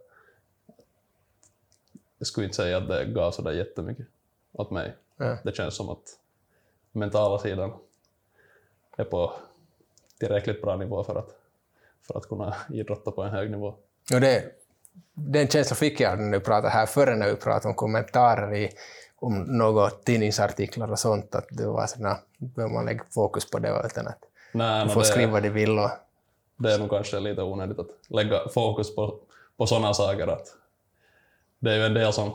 Jag 2.19 2.27
skulle 2.27 2.45
inte 2.45 2.57
säga 2.57 2.77
att 2.77 2.89
det 2.89 3.05
gav 3.05 3.31
sådär 3.31 3.53
jättemycket 3.53 4.07
åt 4.53 4.71
mig. 4.71 4.97
Ja. 5.17 5.39
Det 5.45 5.57
känns 5.57 5.75
som 5.75 5.89
att 5.89 6.19
mentala 6.93 7.39
sidan 7.39 7.73
är 8.97 9.05
på 9.05 9.33
tillräckligt 10.21 10.63
bra 10.63 10.77
nivå 10.77 11.05
för 11.05 11.15
att, 11.15 11.29
för 12.07 12.19
att 12.19 12.29
kunna 12.29 12.55
idrotta 12.71 13.11
på 13.11 13.23
en 13.23 13.31
hög 13.31 13.51
nivå. 13.51 13.75
Och 14.15 14.21
det, 14.21 14.45
den 15.15 15.49
känslan 15.49 15.77
fick 15.77 16.01
jag 16.01 16.21
när 16.21 16.39
du 16.39 16.41
pratade 16.41 16.69
här 16.69 16.87
före 16.87 17.17
när 17.17 17.29
vi 17.29 17.37
pratade 17.37 17.69
om 17.69 17.75
kommentarer 17.75 18.55
i, 18.55 18.71
om 19.17 19.43
något 19.43 20.05
tidningsartiklar 20.05 20.91
och 20.91 20.99
sånt, 20.99 21.35
att 21.35 21.47
det 21.51 21.67
var 21.67 21.87
sådana, 21.87 22.19
behöver 22.39 22.75
man 22.75 22.85
lägga 22.85 23.05
fokus 23.11 23.51
på 23.51 23.59
det 23.59 23.83
utan 23.85 24.07
att 24.07 24.25
Nej, 24.53 24.85
du 24.85 24.91
får 24.91 25.01
det, 25.01 25.07
skriva 25.07 25.33
vad 25.33 25.43
de 25.43 25.51
vill. 25.51 25.79
Och, 25.79 25.91
det 26.57 26.73
är 26.73 26.79
nog 26.79 26.91
kanske 26.91 27.21
lite 27.21 27.43
onödigt 27.43 27.79
att 27.79 27.89
lägga 28.09 28.49
fokus 28.49 28.95
på, 28.95 29.19
på 29.57 29.67
sådana 29.67 29.95
saker. 29.95 30.27
Att 30.27 30.47
det 31.59 31.73
är 31.73 31.77
ju 31.77 31.87
en 31.87 31.95
del 31.95 32.13
som 32.13 32.33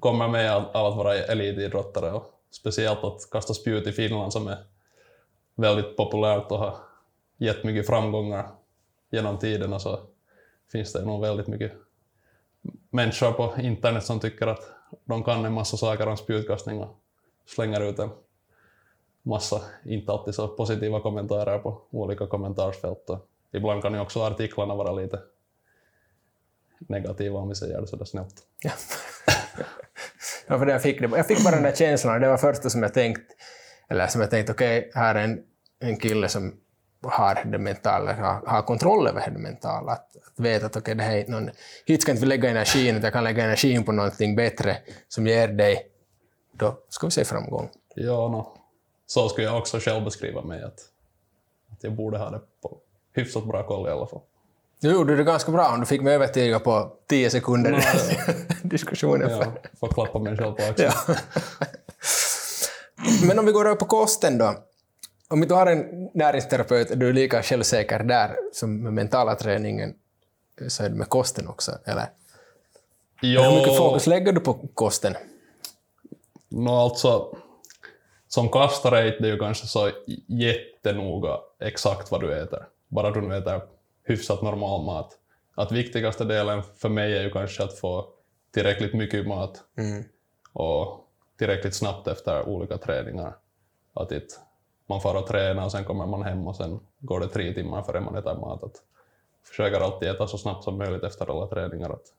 kommer 0.00 0.28
med 0.28 0.52
av 0.52 0.86
att 0.86 0.96
vara 0.96 1.14
elitidrottare 1.14 2.12
och 2.12 2.35
speciellt 2.60 3.04
att 3.04 3.30
kasta 3.30 3.54
spjut 3.54 3.86
i 3.86 3.92
Finland 3.92 4.32
som 4.32 4.48
är 4.48 4.58
väldigt 5.54 5.96
populärt 5.96 6.50
och 6.50 6.58
har 6.58 6.76
gett 7.36 7.64
mycket 7.64 7.86
framgångar 7.86 8.50
genom 9.10 9.38
tiderna 9.38 9.78
så 9.78 10.00
finns 10.72 10.92
det 10.92 11.04
nog 11.04 11.20
väldigt 11.20 11.46
mycket 11.46 11.72
människor 12.90 13.32
på 13.32 13.60
internet 13.60 14.04
som 14.04 14.20
tycker 14.20 14.46
att 14.46 14.70
de 15.04 15.24
kan 15.24 15.44
en 15.44 15.52
massa 15.52 15.76
saker 15.76 16.08
om 16.08 16.16
spjutkastning 16.16 16.80
och 16.80 17.00
slänger 17.46 17.80
ut 17.80 17.98
en 17.98 18.10
massa, 19.22 19.62
inte 19.84 20.12
alltid 20.12 20.34
så 20.34 20.48
positiva 20.48 21.00
kommentarer 21.00 21.58
på 21.58 21.80
olika 21.90 22.26
kommentarsfält. 22.26 23.10
Och 23.10 23.28
ibland 23.52 23.82
kan 23.82 23.94
ju 23.94 24.00
också 24.00 24.22
artiklarna 24.22 24.74
vara 24.74 24.92
lite 24.92 25.20
negativa 26.78 27.38
om 27.38 27.48
vi 27.48 27.54
säger 27.54 27.80
det 27.80 27.86
sådär 27.86 28.04
snällt. 28.04 28.42
ja. 30.46 30.58
för 30.58 30.66
det 30.66 30.72
jag, 30.72 30.82
fick 30.82 31.00
det, 31.00 31.10
jag 31.16 31.26
fick 31.26 31.44
bara 31.44 31.54
den 31.54 31.62
där 31.62 31.74
känslan, 31.74 32.14
och 32.14 32.20
det 32.20 32.28
var 32.28 32.36
första 32.36 32.70
som 32.70 32.82
jag 32.82 32.94
tänkt, 32.94 33.32
eller 33.88 34.06
som 34.06 34.20
jag 34.20 34.30
tänkte, 34.30 34.52
okej, 34.52 34.90
här 34.94 35.14
är 35.14 35.24
en, 35.24 35.38
en 35.80 35.96
kille 35.96 36.28
som 36.28 36.54
har 37.02 37.44
det 37.44 37.58
mentala, 37.58 38.12
har, 38.12 38.46
har 38.46 38.62
kontroll 38.62 39.08
över 39.08 39.30
det 39.30 39.38
mentala. 39.38 39.92
Att, 39.92 40.16
att 40.16 40.40
veta 40.40 40.66
att 40.66 40.76
okay, 40.76 40.94
det 40.94 41.02
här 41.02 41.24
någon, 41.28 41.50
hit 41.86 42.02
ska 42.02 42.10
inte 42.10 42.20
vi 42.20 42.26
lägga 42.26 42.50
energin, 42.50 42.88
utan 42.88 43.02
jag 43.02 43.12
kan 43.12 43.24
lägga 43.24 43.44
energin 43.44 43.84
på 43.84 43.92
någonting 43.92 44.36
bättre 44.36 44.76
som 45.08 45.26
ger 45.26 45.48
dig, 45.48 45.86
då 46.52 46.78
ska 46.88 47.06
vi 47.06 47.10
se 47.10 47.24
framgång. 47.24 47.70
Ja, 47.94 48.28
no. 48.28 48.52
så 49.06 49.28
skulle 49.28 49.46
jag 49.46 49.58
också 49.58 49.78
själv 49.78 50.04
beskriva 50.04 50.42
mig, 50.42 50.62
att, 50.62 50.80
att 51.72 51.84
jag 51.84 51.92
borde 51.92 52.18
ha 52.18 52.30
det 52.30 52.40
på 52.62 52.78
hyfsat 53.12 53.44
bra 53.44 53.66
koll 53.66 53.88
i 53.88 53.90
alla 53.90 54.06
fall. 54.06 54.20
Du 54.80 54.92
gjorde 54.92 55.16
det 55.16 55.24
ganska 55.24 55.52
bra 55.52 55.68
om 55.68 55.80
du 55.80 55.86
fick 55.86 56.02
mig 56.02 56.14
övertyga 56.14 56.60
på 56.60 56.92
tio 57.06 57.30
sekunder 57.30 57.72
i 57.72 57.82
diskussionen. 58.68 59.30
Ja, 59.30 59.52
får 59.80 59.88
klappa 59.88 60.18
mig 60.18 60.36
själv 60.36 60.52
på 60.52 60.62
axeln. 60.62 60.92
Ja. 61.06 61.14
Men 63.28 63.38
om 63.38 63.46
vi 63.46 63.52
går 63.52 63.64
över 63.64 63.76
på 63.76 63.84
kosten 63.84 64.38
då. 64.38 64.54
Om 65.28 65.40
du 65.40 65.54
har 65.54 65.66
en 65.66 66.10
näringsterapeut, 66.14 66.90
är 66.90 66.96
du 66.96 67.12
lika 67.12 67.42
självsäker 67.42 67.98
där 67.98 68.36
som 68.52 68.82
med 68.82 68.92
mentala 68.92 69.34
träningen, 69.34 69.94
så 70.68 70.84
är 70.84 70.88
det 70.88 70.94
med 70.94 71.08
kosten 71.08 71.48
också, 71.48 71.72
eller? 71.84 72.06
Hur 73.20 73.58
mycket 73.60 73.76
fokus 73.76 74.06
lägger 74.06 74.32
du 74.32 74.40
på 74.40 74.54
kosten? 74.74 75.14
No, 76.48 76.70
alltså, 76.70 77.36
som 78.28 78.48
kastare 78.48 78.98
är 78.98 79.20
det 79.20 79.28
ju 79.28 79.38
kanske 79.38 79.66
så 79.66 79.90
jättenoga 80.26 81.36
exakt 81.60 82.10
vad 82.10 82.20
du 82.20 82.42
äter. 82.42 82.66
Bara 82.88 83.10
du 83.10 83.20
nu 83.20 83.36
äter 83.36 83.60
hyfsat 84.06 84.42
normal 84.42 84.84
mat. 84.84 85.18
Att 85.54 85.72
viktigaste 85.72 86.24
delen 86.24 86.62
för 86.62 86.88
mig 86.88 87.18
är 87.18 87.22
ju 87.22 87.30
kanske 87.30 87.64
att 87.64 87.78
få 87.78 88.08
tillräckligt 88.50 88.94
mycket 88.94 89.26
mat 89.26 89.62
och 90.52 91.08
tillräckligt 91.38 91.74
snabbt 91.74 92.08
efter 92.08 92.48
olika 92.48 92.78
träningar. 92.78 93.36
Att 93.94 94.12
inte 94.12 94.34
man 94.86 95.00
får 95.00 95.16
och 95.16 95.26
träna 95.26 95.64
och 95.64 95.72
sen 95.72 95.84
kommer 95.84 96.06
man 96.06 96.22
hem 96.22 96.46
och 96.46 96.56
sen 96.56 96.80
går 96.98 97.20
det 97.20 97.28
tre 97.28 97.54
timmar 97.54 97.82
före 97.82 98.00
man 98.00 98.16
äter 98.16 98.34
mat. 98.34 98.62
Att 98.62 98.82
försöker 99.44 99.80
alltid 99.80 100.08
äta 100.08 100.26
så 100.26 100.38
snabbt 100.38 100.64
som 100.64 100.78
möjligt 100.78 101.02
efter 101.02 101.30
alla 101.30 101.46
träningar. 101.46 101.90
Att 101.90 102.12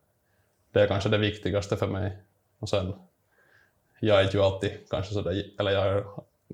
det 0.72 0.82
är 0.82 0.88
kanske 0.88 1.10
det 1.10 1.18
viktigaste 1.18 1.78
för 1.78 1.88
mig. 1.88 2.18
Och 2.60 2.70
sen, 2.70 2.94
jag 4.00 4.22
är 4.22 4.32
ju 4.34 4.42
alltid 4.42 4.72
kanske 4.90 5.14
sådär, 5.14 5.44
eller 5.60 5.72
jag 5.72 5.88
är 5.88 6.06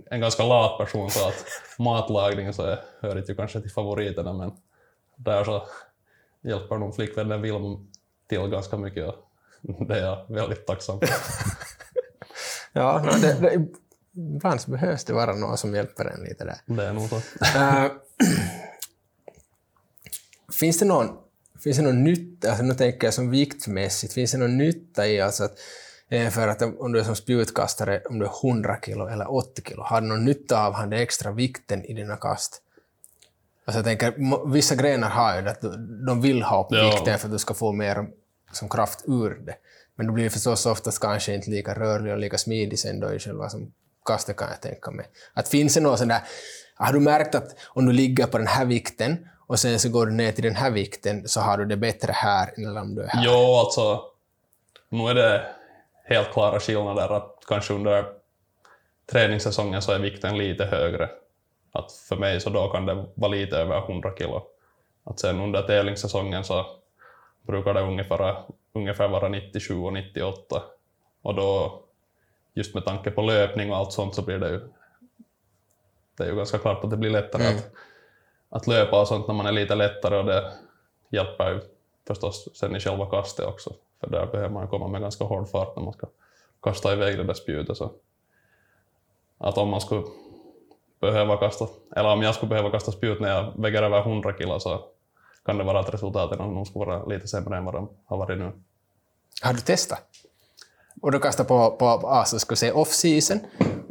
en 0.05 0.21
ganska 0.21 0.43
lat 0.43 0.77
person 0.77 1.09
så 1.09 1.27
att 1.27 1.45
matlagning 1.79 2.53
så 2.53 2.63
är, 2.63 2.79
hör 2.99 3.17
inte 3.17 3.35
kanske 3.35 3.61
till 3.61 3.71
favoriterna 3.71 4.33
men 4.33 4.51
där 5.15 5.43
så 5.43 5.67
hjälper 6.41 6.77
nog 6.77 6.95
flickvännen 6.95 7.41
Vilma 7.41 7.79
till 8.27 8.47
ganska 8.47 8.77
mycket 8.77 9.07
och 9.07 9.23
det 9.87 9.99
är 9.99 10.05
jag 10.05 10.25
väldigt 10.29 10.67
tacksam 10.67 10.99
för. 10.99 11.09
Ja, 12.75 13.01
no, 13.05 13.21
det, 13.21 13.33
det, 13.33 13.67
ibland 14.35 14.61
så 14.61 14.71
behövs 14.71 15.03
det 15.05 15.13
vara 15.13 15.35
någon 15.35 15.57
som 15.57 15.75
hjälper 15.75 16.05
en 16.05 16.23
lite 16.23 16.45
där. 16.45 16.57
Det 16.65 16.83
är 16.83 16.93
nog 16.93 17.09
så. 17.09 17.15
Eh, 17.15 17.91
finns 20.59 20.79
det 20.79 20.85
någon, 20.85 21.07
finns 21.63 21.77
det 21.77 21.83
någon 21.83 22.03
nytta, 22.03 22.49
alltså 22.49 22.63
nu 22.63 22.73
tänker 22.73 23.07
jag 23.07 23.13
som 23.13 23.29
viktmässigt, 23.29 24.13
finns 24.13 24.31
det 24.31 24.37
någon 24.37 24.57
nytta 24.57 25.07
i 25.07 25.21
alltså 25.21 25.43
att 25.43 25.59
eh, 26.09 26.29
för 26.29 26.47
att 26.47 26.61
om 26.61 26.91
du 26.91 26.99
är 26.99 27.03
som 27.03 27.15
spjutkastare, 27.15 28.01
om 28.09 28.19
du 28.19 28.25
är 28.25 28.49
100 28.49 28.77
kilo 28.85 29.07
eller 29.07 29.31
80 29.31 29.61
kilo, 29.69 29.83
har 29.83 30.01
du 30.01 30.07
någon 30.07 30.25
nytta 30.25 30.67
av 30.67 30.73
den 30.73 30.93
extra 30.93 31.31
vikten 31.31 31.85
i 31.85 31.93
dina 31.93 32.17
kast? 32.17 32.61
Alltså 33.65 33.77
jag 33.77 33.85
tänker, 33.85 34.13
vissa 34.51 34.75
grenar 34.75 35.09
har 35.09 35.41
ju 35.41 35.47
att 35.49 35.61
de- 36.07 36.21
vill 36.21 36.43
ha 36.43 36.61
upp 36.63 36.67
Ja. 36.71 36.83
vikten 36.91 37.19
för 37.19 37.27
att 37.27 37.31
du 37.31 37.39
ska 37.39 37.53
få 37.53 37.71
mer 37.71 38.07
som 38.51 38.69
kraft 38.69 39.03
ur 39.07 39.29
det. 39.45 39.55
Men 39.95 40.07
då 40.07 40.13
blir 40.13 40.23
det 40.23 40.29
förstås 40.29 40.65
oftast 40.65 41.01
kanske 41.01 41.33
inte 41.33 41.49
lika 41.49 41.73
rörlig 41.73 42.13
och 42.13 42.19
lika 42.19 42.37
smidig 42.37 42.79
sen 42.79 42.99
då 42.99 43.13
i 43.13 43.19
själva 43.19 43.49
som 43.49 43.71
kastet 44.05 44.37
kan 44.37 44.47
jag 44.49 44.61
tänka 44.61 44.91
mig. 44.91 45.05
Att 45.33 45.47
finns 45.47 45.73
det 45.73 45.81
någon 45.81 45.97
sån 45.97 46.07
där, 46.07 46.21
har 46.75 46.93
du 46.93 46.99
märkt 46.99 47.35
att 47.35 47.55
om 47.67 47.85
du 47.85 47.91
ligger 47.93 48.25
på 48.27 48.37
den 48.37 48.47
här 48.47 48.65
vikten 48.65 49.27
och 49.47 49.59
sen 49.59 49.79
så 49.79 49.89
går 49.89 50.05
du 50.05 50.11
ner 50.11 50.31
till 50.31 50.43
den 50.43 50.55
här 50.55 50.71
vikten 50.71 51.27
så 51.27 51.39
har 51.41 51.57
du 51.57 51.65
det 51.65 51.77
bättre 51.77 52.11
här 52.11 52.53
än 52.57 52.77
om 52.77 52.95
du 52.95 53.01
är 53.01 53.07
här? 53.07 53.23
Jo, 53.25 53.55
alltså, 53.59 54.01
nu 54.89 55.07
är 55.09 55.15
det 55.15 55.45
helt 56.05 56.31
klara 56.33 56.59
skillnader 56.59 57.17
att 57.17 57.35
kanske 57.47 57.73
under 57.73 58.05
träningssäsongen 59.11 59.81
så 59.81 59.91
är 59.91 59.99
vikten 59.99 60.37
lite 60.37 60.65
högre. 60.65 61.09
Att 61.75 61.91
för 61.91 62.15
mig 62.15 62.41
så 62.41 62.49
då 62.49 62.69
kan 62.69 62.85
det 62.85 63.05
vara 63.15 63.31
lite 63.31 63.57
över 63.57 63.77
100 63.77 64.13
kilo. 64.17 64.41
Att 65.03 65.19
sen 65.19 65.39
under 65.39 65.61
tävlingssäsongen 65.61 66.43
så 66.43 66.65
brukar 67.41 67.73
det 67.73 67.81
ungefär, 67.81 68.43
ungefär 68.73 69.07
vara 69.07 69.29
97 69.29 69.79
och 69.79 69.93
98. 69.93 70.63
Och 71.21 71.35
då, 71.35 71.79
just 72.53 72.75
med 72.75 72.85
tanke 72.85 73.11
på 73.11 73.21
löpning 73.21 73.71
och 73.71 73.77
allt 73.77 73.91
sånt, 73.91 74.15
så 74.15 74.21
blir 74.21 74.39
det 74.39 74.49
ju, 74.49 74.59
det 76.17 76.23
är 76.23 76.27
ju 76.27 76.35
ganska 76.35 76.57
klart 76.57 76.83
att 76.83 76.89
det 76.89 76.97
blir 76.97 77.09
lättare 77.09 77.43
att, 77.47 77.71
att 78.49 78.67
löpa 78.67 79.01
och 79.01 79.07
sånt 79.07 79.27
när 79.27 79.35
man 79.35 79.45
är 79.45 79.51
lite 79.51 79.75
lättare 79.75 80.17
och 80.17 80.25
det 80.25 80.53
hjälper 81.09 81.49
ju 81.49 81.61
förstås 82.07 82.49
sen 82.53 82.75
i 82.75 82.79
själva 82.79 83.05
kastet 83.05 83.45
också. 83.45 83.73
För 83.99 84.09
där 84.09 84.25
behöver 84.25 84.49
man 84.49 84.67
komma 84.67 84.87
med 84.87 85.01
ganska 85.01 85.23
hård 85.23 85.49
fart 85.49 85.75
när 85.75 85.83
man 85.83 85.93
ska 85.93 86.07
kasta 86.61 86.93
iväg 86.93 87.17
det 87.17 87.23
där 87.23 87.33
spjutet. 87.33 87.77
Så 87.77 87.91
att 89.37 89.57
om 89.57 89.69
man 89.69 89.81
skulle 89.81 90.03
behöva 91.11 91.37
kasta, 91.37 91.67
eller 91.95 92.09
om 92.09 92.21
jag 92.21 92.35
skulle 92.35 92.49
behöva 92.49 92.71
kasta 92.71 92.91
spjut 92.91 93.21
när 93.21 93.29
jag 93.29 93.53
väger 93.55 93.83
över 93.83 93.99
100 93.99 94.33
kilo 94.37 94.59
så 94.59 94.81
kan 95.45 95.57
det 95.57 95.63
vara 95.63 95.79
att 95.79 95.93
resultaten 95.93 96.37
nog 96.37 96.67
skulle 96.67 96.85
vara 96.85 97.05
lite 97.05 97.27
sämre 97.27 97.57
än 97.57 97.65
vad 97.65 97.73
de 97.73 97.89
har 98.05 98.17
varit 98.17 98.37
nu. 98.37 98.51
Har 99.41 99.53
du 99.53 99.59
testat? 99.59 100.03
Och 101.01 101.11
du 101.11 101.19
kastar 101.19 101.43
på, 101.43 101.71
på 101.71 101.85
alltså, 101.87 102.39
ska 102.39 102.55
säga 102.55 102.73
off-season, 102.73 103.39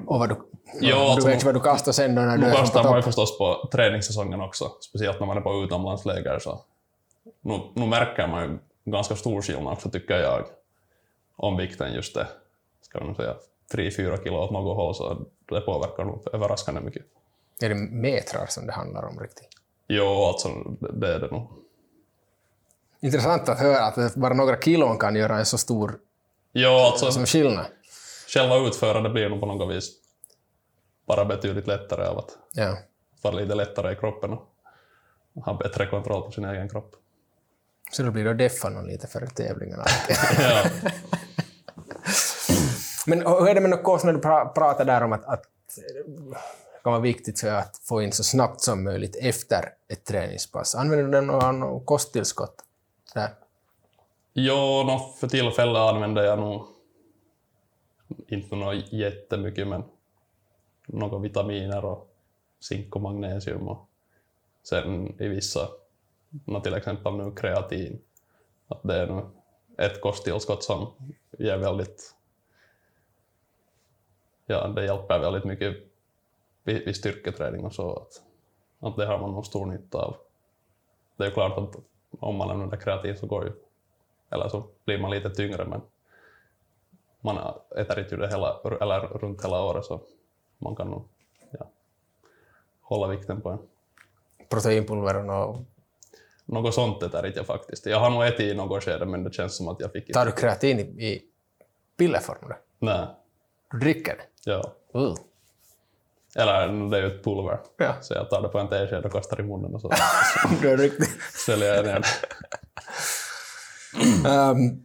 och 0.06 0.18
vad 0.18 0.28
du, 0.28 0.36
Jo, 0.80 0.96
du 0.96 1.02
alltså, 1.02 1.28
vet 1.28 1.44
vad 1.44 1.54
du 1.54 1.60
kastar 1.60 1.92
sen 1.92 2.14
då 2.14 2.22
när 2.22 2.38
du 2.38 2.46
är 2.46 2.54
kastar 2.54 2.84
man 2.84 2.96
ju 2.96 3.02
förstås 3.02 3.38
på 3.38 3.68
träningssäsongen 3.72 4.40
också, 4.40 4.70
speciellt 4.80 5.20
när 5.20 5.26
man 5.26 5.36
är 5.36 5.40
på 5.40 5.64
utomlandsläger. 5.64 6.38
Så 6.38 6.60
nu, 7.40 7.60
nu 7.74 7.86
märker 7.86 8.26
man 8.26 8.42
ju 8.42 8.58
ganska 8.92 9.16
stor 9.16 9.42
skillnad 9.42 9.72
också, 9.72 9.90
tycker 9.90 10.18
jag, 10.18 10.44
om 11.36 11.56
vikten 11.56 11.92
just 11.92 12.14
det, 12.14 12.26
ska 12.82 13.04
man 13.04 13.14
säga, 13.14 13.34
3-4 13.72 14.24
kilo 14.24 14.36
åt 14.36 14.50
något 14.50 14.76
håll, 14.76 14.94
så 14.94 15.18
det 15.52 15.60
påverkar 15.60 16.04
nog 16.04 16.26
överraskande 16.32 16.80
mycket. 16.80 17.02
Är 17.60 17.68
det 17.68 17.74
metrar 17.74 18.46
som 18.46 18.66
det 18.66 18.72
handlar 18.72 19.04
om 19.04 19.20
riktigt? 19.20 19.48
Jo, 19.88 20.04
alltså 20.06 20.48
det, 20.92 21.14
är 21.14 21.20
det 21.20 21.30
nog. 21.30 21.48
Intressant 23.00 23.48
att 23.48 23.58
höra 23.58 23.84
att 23.84 24.14
bara 24.14 24.34
några 24.34 24.56
kilon 24.56 24.98
kan 24.98 25.16
göra 25.16 25.38
en 25.38 25.46
så 25.46 25.58
stor 25.58 25.98
Jo, 26.52 26.70
alltså 26.70 27.12
som 27.12 27.26
skillnad. 27.26 27.66
själva 28.28 28.56
utförandet 28.56 29.12
blir 29.12 29.28
nog 29.28 29.40
på 29.40 29.46
något 29.46 29.76
vis 29.76 29.90
bara 31.06 31.24
betydligt 31.24 31.66
lättare 31.66 32.06
av 32.06 32.18
att 32.18 32.30
Ja. 32.52 32.76
vara 33.22 33.34
lite 33.34 33.54
lättare 33.54 33.92
i 33.92 33.96
kroppen 33.96 34.32
och 35.34 35.44
ha 35.44 35.54
bättre 35.54 35.86
kontroll 35.86 36.22
på 36.22 36.30
sin 36.30 36.44
egen 36.44 36.68
kropp. 36.68 36.96
Så 37.92 38.02
då 38.02 38.10
blir 38.10 38.24
det 38.24 38.34
deffa 38.34 38.68
någon 38.68 38.86
lite 38.86 39.06
före 39.06 39.26
tävlingarna. 39.26 39.84
ja. 40.38 40.64
Men 43.06 43.18
hur 43.18 43.48
är 43.48 43.54
det 43.54 43.60
med 43.60 43.70
något 43.70 43.82
kost 43.82 44.04
när 44.04 44.12
du 44.12 44.18
pratar 44.18 44.84
där 44.84 45.02
om 45.02 45.12
att, 45.12 45.24
att 45.24 45.42
det 45.76 46.82
kan 46.82 46.92
vara 46.92 47.02
viktigt 47.02 47.40
för 47.40 47.48
att 47.48 47.80
få 47.84 48.02
in 48.02 48.12
så 48.12 48.24
snabbt 48.24 48.60
som 48.60 48.84
möjligt 48.84 49.16
efter 49.16 49.74
ett 49.88 50.04
träningspass? 50.04 50.74
Använder 50.74 51.20
du 51.20 51.26
några 51.26 51.80
kosttillskott? 51.84 52.54
Där? 53.14 53.30
Jo, 54.32 54.82
no, 54.86 55.14
för 55.20 55.28
tillfället 55.28 55.76
använder 55.76 56.22
jag 56.22 56.38
nog 56.38 56.66
inte 58.26 58.56
något 58.56 58.92
jättemycket, 58.92 59.68
men 59.68 59.84
några 60.86 61.18
vitaminer 61.18 61.84
och 61.84 62.08
zink 62.60 62.96
och 62.96 63.02
magnesium 63.02 63.68
och 63.68 63.88
sen 64.62 65.20
i 65.20 65.28
vissa, 65.28 65.68
no, 66.44 66.60
till 66.60 66.74
exempel 66.74 67.16
nu 67.16 67.32
kreatin, 67.34 68.00
att 68.68 68.82
det 68.82 68.94
är 68.94 69.06
nu 69.06 69.22
ett 69.78 70.00
kosttillskott 70.00 70.64
som 70.64 70.86
ger 71.38 71.56
väldigt, 71.58 72.14
ja, 74.52 74.68
det 74.68 74.84
hjälper 74.84 75.18
väldigt 75.18 75.44
mycket 75.44 75.76
vid, 76.62 76.84
vid 76.84 76.96
styrketräning 76.96 77.64
och 77.64 77.74
så, 77.74 77.92
att, 77.92 78.22
att 78.80 78.96
det 78.96 79.06
har 79.06 79.18
man 79.18 79.30
nog 79.32 79.46
stor 79.46 79.66
nytta 79.66 79.98
av. 79.98 80.16
Det 81.16 81.24
är 81.24 81.28
ju 81.28 81.34
klart 81.34 81.58
att 81.58 81.76
om 82.20 82.36
man 82.36 82.50
använder 82.50 82.76
kreatin 82.76 83.16
så 83.16 83.26
går 83.26 83.44
ju 83.44 83.52
eller 84.32 84.48
så 84.48 84.64
blir 84.84 84.98
man 84.98 85.10
lite 85.10 85.30
tyngre, 85.30 85.64
men 85.64 85.80
man 87.20 87.54
äter 87.76 87.98
inte 87.98 88.16
det 88.16 88.28
hela, 88.28 88.60
eller 88.80 89.00
runt 89.00 89.44
hela 89.44 89.64
året, 89.64 89.84
så 89.84 90.00
man 90.58 90.76
kan 90.76 90.90
nog 90.90 91.04
ja, 91.50 91.68
hålla 92.82 93.06
vikten 93.06 93.40
på 93.40 93.50
en. 93.50 93.58
Proteinpulver 94.48 95.16
och 95.16 95.24
något. 96.46 96.74
Sånt 96.74 97.02
äter 97.02 97.26
inte 97.26 97.38
jag 97.38 97.46
faktiskt. 97.46 97.86
Jag 97.86 98.00
har 98.00 98.10
nog 98.10 98.24
ätit 98.24 98.40
i 98.40 98.54
något 98.54 98.84
skede, 98.84 99.06
men 99.06 99.24
det 99.24 99.34
känns 99.34 99.56
som 99.56 99.68
att 99.68 99.80
jag 99.80 99.92
fick 99.92 100.12
Tar 100.12 100.26
inte... 100.26 100.36
du 100.36 100.40
kreatin 100.40 100.78
i, 100.78 100.82
i 100.82 101.22
pillerform? 101.96 102.38
då? 102.48 102.54
Nej, 102.78 103.06
Du 103.70 103.78
dricker 103.78 104.16
det? 104.16 104.22
ja. 104.46 104.72
Uh. 104.96 105.14
Ju 106.92 107.06
ett 107.06 107.24
pulver, 107.24 107.60
Ja. 107.76 107.94
så 108.02 108.14
jag 108.14 108.30
tar 108.30 108.42
det 108.42 108.48
på 108.48 108.58
en 108.58 108.68
tesked 108.68 109.04
och 109.04 109.12
kastar 109.12 109.40
i 109.40 109.42
munnen 109.42 109.74
och 109.74 109.80
så 109.80 109.92
Du 110.62 110.70
är 110.70 110.76
riktigt... 110.76 111.10
sväljer 111.32 111.74
jag 111.74 111.84
ner 111.84 112.00
det. 112.00 112.08
Um, 114.28 114.82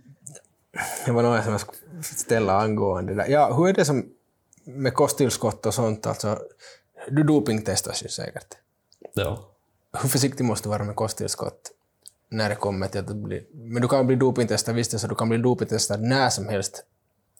det 1.05 1.11
var 1.11 1.23
något 1.23 1.43
som 1.43 1.51
jag 1.51 1.61
skulle 1.61 2.03
ställa 2.03 2.53
angående 2.61 3.13
det 3.13 3.23
där. 3.23 3.29
Ja, 3.29 3.53
hur 3.53 3.67
är 3.69 3.73
det 3.73 3.85
som 3.85 4.05
med 4.65 4.93
kosttillskott 4.93 5.65
och 5.65 5.73
sånt? 5.73 6.07
Alltså, 6.07 6.39
du 7.09 7.23
dopingtestas 7.23 8.03
ju 8.03 8.07
säkert. 8.09 8.57
Ja. 9.13 9.39
Hur 10.01 10.09
försiktig 10.09 10.43
måste 10.45 10.65
du 10.67 10.69
vara 10.69 10.83
med 10.83 10.95
kosttillskott 10.95 11.71
när 12.29 12.49
det 12.49 12.55
kommer 12.55 12.87
till 12.87 12.99
att 12.99 13.07
det 13.07 13.13
blir... 13.13 13.43
Men 13.53 13.81
du 13.81 13.87
kan 13.87 14.07
bli 14.07 14.15
dopingtestad, 14.15 14.73
visst 14.75 14.99
så, 14.99 15.07
du 15.07 15.15
kan 15.15 15.29
bli 15.29 15.37
dopingtestad 15.37 16.01
när 16.01 16.29
som 16.29 16.47
helst 16.47 16.83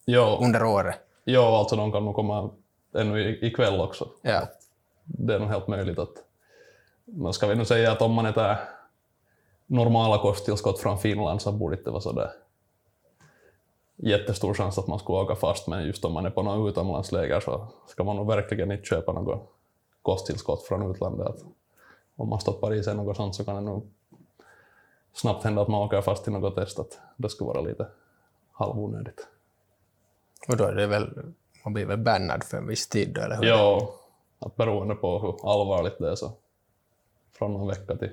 Jo, 0.06 0.38
under 0.42 0.64
året. 0.64 0.96
Jo, 1.32 1.42
alltså 1.42 1.76
de 1.76 1.92
kan 1.92 2.04
nog 2.04 2.14
komma 2.14 2.50
ännu 2.94 3.38
ikväll 3.42 3.80
också. 3.80 4.08
Ja. 4.22 4.48
det 5.04 5.34
är 5.34 5.38
nog 5.38 5.48
helt 5.48 5.68
möjligt 5.68 5.98
att... 5.98 6.24
Men 7.04 7.32
ska 7.32 7.46
vi 7.46 7.54
nu 7.54 7.64
säga 7.64 7.92
att 7.92 8.02
om 8.02 8.12
man 8.12 8.26
äter 8.26 8.56
normala 9.66 10.18
kosttillskott 10.18 10.80
från 10.80 10.98
Finland 10.98 11.42
så 11.42 11.52
borde 11.52 11.76
det 11.76 11.78
inte 11.78 11.90
vara 11.90 12.00
så 12.00 12.12
där 12.12 12.30
jättestor 13.96 14.54
chans 14.54 14.78
att 14.78 14.86
man 14.86 14.98
skulle 14.98 15.18
åka 15.18 15.34
fast, 15.34 15.66
men 15.66 15.86
just 15.86 16.04
om 16.04 16.12
man 16.12 16.26
är 16.26 16.30
på 16.30 16.42
något 16.42 16.70
utomlandsläger 16.70 17.40
så 17.40 17.66
ska 17.86 18.04
man 18.04 18.16
nog 18.16 18.26
verkligen 18.26 18.72
inte 18.72 18.84
köpa 18.84 19.12
något 19.12 19.48
kosttillskott 20.02 20.62
från 20.62 20.90
utlandet. 20.90 21.26
Att 21.26 21.44
om 22.16 22.28
man 22.28 22.40
stoppar 22.40 22.74
i 22.74 22.82
sig 22.82 22.94
något 22.94 23.16
sånt 23.16 23.34
så 23.34 23.44
kan 23.44 23.54
det 23.54 23.60
nog 23.60 23.86
snabbt 25.12 25.44
hända 25.44 25.62
att 25.62 25.68
man 25.68 25.80
åker 25.80 26.00
fast 26.00 26.28
i 26.28 26.30
något 26.30 26.54
test, 26.54 26.78
att 26.78 26.98
det 27.16 27.28
skulle 27.28 27.48
vara 27.48 27.60
lite 27.60 27.86
halvonödigt. 28.52 29.28
Och 30.48 30.56
då 30.56 30.64
är 30.64 30.74
det 30.74 30.86
väl... 30.86 31.34
Man 31.64 31.72
blir 31.72 31.86
väl 31.86 31.98
bannad 31.98 32.44
för 32.44 32.56
en 32.56 32.66
viss 32.66 32.86
tid 32.86 33.14
då, 33.14 33.20
eller 33.20 33.36
hur? 33.36 33.44
Ja, 33.44 33.94
att 34.38 34.56
beroende 34.56 34.94
på 34.94 35.18
hur 35.18 35.50
allvarligt 35.52 35.98
det 35.98 36.10
är 36.10 36.14
så 36.14 36.32
från 37.32 37.52
någon 37.52 37.68
vecka 37.68 37.96
till 37.96 38.10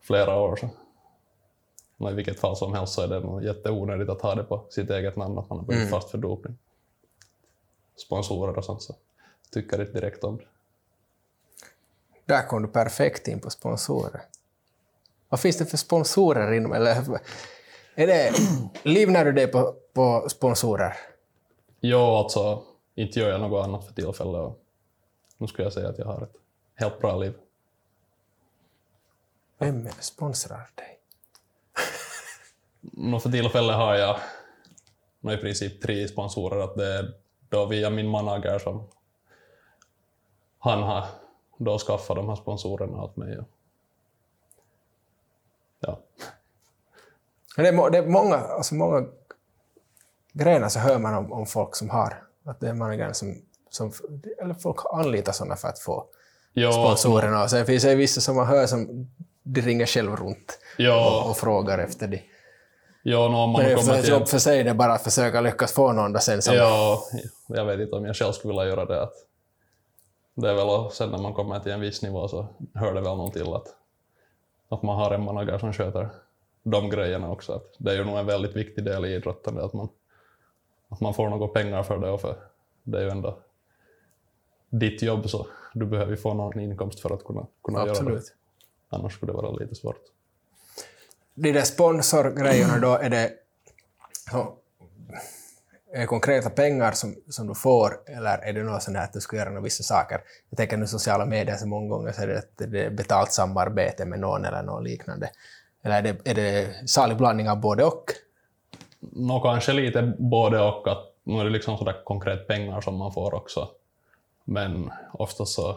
flera 0.00 0.36
år 0.36 0.56
så. 0.56 0.68
Men 1.96 2.12
I 2.12 2.16
vilket 2.16 2.40
fall 2.40 2.56
som 2.56 2.74
helst 2.74 2.92
så 2.92 3.02
är 3.02 3.08
det 3.08 3.46
jätteonödigt 3.46 4.10
att 4.10 4.22
ha 4.22 4.34
det 4.34 4.44
på 4.44 4.66
sitt 4.70 4.90
eget 4.90 5.16
namn 5.16 5.38
att 5.38 5.50
man 5.50 5.58
har 5.58 5.66
blivit 5.66 5.90
fast 5.90 6.10
för 6.10 6.18
dopning. 6.18 6.58
Sponsorer 7.96 8.58
och 8.58 8.64
sånt 8.64 8.82
så 8.82 8.94
tycker 9.52 9.80
inte 9.80 9.92
direkt 9.92 10.24
om 10.24 10.36
det. 10.36 10.44
Där 12.24 12.46
kom 12.46 12.62
du 12.62 12.68
perfekt 12.68 13.28
in 13.28 13.40
på 13.40 13.50
sponsorer. 13.50 14.22
Vad 15.28 15.40
finns 15.40 15.58
det 15.58 15.66
för 15.66 15.76
sponsorer 15.76 16.52
inom... 16.52 16.72
Eller, 16.72 17.20
är 17.94 18.06
det, 18.06 18.32
livnar 18.82 19.24
du 19.24 19.32
dig 19.32 19.46
på, 19.46 19.74
på 19.92 20.28
sponsorer? 20.28 20.96
Jo, 21.86 21.98
alltså 21.98 22.62
inte 22.94 23.20
gör 23.20 23.30
jag 23.30 23.40
något 23.40 23.64
annat 23.64 23.86
för 23.86 23.92
tillfället 23.92 24.34
och 24.34 24.58
nu 25.36 25.46
skulle 25.46 25.66
jag 25.66 25.72
säga 25.72 25.88
att 25.88 25.98
jag 25.98 26.06
har 26.06 26.22
ett 26.22 26.36
helt 26.74 27.00
bra 27.00 27.16
liv. 27.16 27.34
Vem 29.58 29.88
sponsrar 30.00 30.70
dig? 30.74 30.98
Nå 32.80 33.20
för 33.20 33.30
tillfället 33.30 33.76
har 33.76 33.94
jag 33.94 34.18
nå 35.20 35.32
i 35.32 35.36
princip 35.36 35.82
tre 35.82 36.08
sponsorer. 36.08 36.60
Att 36.60 36.74
det 36.74 36.86
är 36.86 37.14
då 37.48 37.66
via 37.66 37.90
min 37.90 38.08
manager 38.08 38.58
som 38.58 38.88
han 40.58 40.82
har 40.82 41.04
då 41.58 41.78
skaffat 41.78 42.16
de 42.16 42.28
här 42.28 42.36
sponsorerna 42.36 43.02
åt 43.02 43.16
mig. 43.16 43.38
Ja. 45.80 45.98
Det 47.56 47.68
är, 47.68 47.90
det 47.90 47.98
är 47.98 48.06
många, 48.06 48.36
alltså 48.36 48.74
många 48.74 49.06
grenar 50.34 50.68
så 50.68 50.78
hör 50.78 50.98
man 50.98 51.14
om, 51.14 51.32
om 51.32 51.46
folk 51.46 51.76
som 51.76 51.90
har, 51.90 52.22
att 52.44 52.60
det 52.60 52.68
är 52.68 52.74
många 52.74 53.14
som, 53.14 53.42
som, 53.70 53.92
eller 54.42 54.54
folk 54.54 54.76
anlitar 54.92 55.32
sådana 55.32 55.56
för 55.56 55.68
att 55.68 55.78
få 55.78 56.06
Jo, 56.52 56.72
sponsorerna. 56.72 57.42
Och 57.42 57.50
sen 57.50 57.66
finns 57.66 57.82
det 57.82 57.94
vissa 57.94 58.20
som 58.20 58.36
man 58.36 58.46
hör 58.46 58.66
som 58.66 59.08
de 59.42 59.60
ringer 59.60 59.86
själv 59.86 60.16
runt 60.16 60.58
och, 60.78 61.30
och 61.30 61.36
frågar 61.36 61.78
efter 61.78 62.08
det. 62.08 62.20
jo 63.02 63.28
no, 63.28 63.46
man 63.46 63.54
kommer 63.54 63.74
efter 63.74 63.94
ett 63.94 64.04
till... 64.04 64.10
jobb 64.10 64.28
för 64.28 64.38
sig 64.38 64.64
det 64.64 64.70
är 64.70 64.74
bara 64.74 64.92
att 64.92 65.02
försöka 65.02 65.40
lyckas 65.40 65.72
få 65.72 65.92
någon 65.92 66.12
där 66.12 66.20
sen 66.20 66.42
som... 66.42 66.54
Ja, 66.54 67.02
jag 67.48 67.64
vet 67.64 67.80
inte 67.80 67.96
om 67.96 68.04
jag 68.04 68.16
själv 68.16 68.32
skulle 68.32 68.52
vilja 68.52 68.66
göra 68.66 68.84
det. 68.84 69.02
Att 69.02 69.14
det 70.34 70.50
är 70.50 70.54
väl 70.54 70.90
sen 70.92 71.10
när 71.10 71.18
man 71.18 71.34
kommer 71.34 71.60
till 71.60 71.72
en 71.72 71.80
viss 71.80 72.02
nivå 72.02 72.28
så 72.28 72.46
hör 72.74 72.94
det 72.94 73.00
väl 73.00 73.16
någon 73.16 73.32
till 73.32 73.54
att, 73.54 73.66
att 74.68 74.82
man 74.82 74.96
har 74.96 75.10
en 75.10 75.24
manager 75.24 75.58
som 75.58 75.72
sköter 75.72 76.08
de 76.62 76.90
grejerna 76.90 77.30
också. 77.30 77.52
Att 77.52 77.74
det 77.78 77.92
är 77.92 77.96
ju 77.96 78.04
nog 78.04 78.18
en 78.18 78.26
väldigt 78.26 78.56
viktig 78.56 78.84
del 78.84 79.04
i 79.04 79.14
idrottande 79.14 79.64
att 79.64 79.72
man, 79.72 79.88
att 80.94 81.00
man 81.00 81.14
får 81.14 81.28
några 81.28 81.48
pengar 81.48 81.82
för 81.82 81.98
det 81.98 82.10
och 82.10 82.20
för 82.20 82.36
det 82.82 82.98
är 82.98 83.02
ju 83.02 83.10
ändå 83.10 83.38
ditt 84.70 85.02
jobb 85.02 85.30
så 85.30 85.46
du 85.74 85.86
behöver 85.86 86.10
ju 86.10 86.16
få 86.16 86.34
någon 86.34 86.60
inkomst 86.60 87.00
för 87.00 87.14
att 87.14 87.24
kunna, 87.24 87.46
kunna 87.64 87.86
göra 87.86 88.02
det. 88.02 88.22
Annars 88.88 89.14
skulle 89.14 89.32
det 89.32 89.36
vara 89.36 89.50
lite 89.50 89.74
svårt. 89.74 90.00
De 91.34 91.52
där 91.52 91.62
sponsorgrejerna 91.62 92.78
då, 92.78 92.94
är 92.94 93.10
det 93.10 93.32
så, 94.30 94.54
är 95.92 96.00
det 96.00 96.06
konkreta 96.06 96.50
pengar 96.50 96.92
som, 96.92 97.14
som 97.28 97.46
du 97.46 97.54
får 97.54 98.00
eller 98.06 98.38
är 98.38 98.52
det 98.52 98.62
något 98.62 98.82
sånt 98.82 98.96
här 98.96 99.04
att 99.04 99.12
du 99.12 99.20
ska 99.20 99.36
göra 99.36 99.48
några 99.48 99.62
vissa 99.62 99.82
saker? 99.82 100.20
Jag 100.50 100.56
tänker 100.56 100.76
nu 100.76 100.86
sociala 100.86 101.26
medier 101.26 101.56
så 101.56 101.66
många 101.66 101.88
gånger 101.88 102.12
så 102.12 102.22
är 102.22 102.26
det, 102.26 102.38
att 102.38 102.70
det 102.70 102.84
är 102.84 102.90
betalt 102.90 103.32
samarbete 103.32 104.04
med 104.04 104.20
någon 104.20 104.44
eller 104.44 104.62
något 104.62 104.84
liknande. 104.84 105.30
Eller 105.82 105.98
är 105.98 106.02
det, 106.02 106.30
är 106.30 106.34
det 106.34 106.74
salig 106.88 107.16
blandning 107.16 107.50
av 107.50 107.60
både 107.60 107.84
och? 107.84 108.04
Nå, 109.12 109.40
kanske 109.40 109.72
lite 109.72 110.12
både 110.18 110.60
och, 110.60 110.88
att 110.88 111.14
nu 111.24 111.40
är 111.40 111.44
det 111.44 111.50
liksom 111.50 111.78
sådär 111.78 112.04
konkret 112.04 112.46
pengar 112.46 112.80
som 112.80 112.96
man 112.96 113.12
får 113.12 113.34
också. 113.34 113.68
Men 114.44 114.90
oftast 115.12 115.52
så 115.52 115.76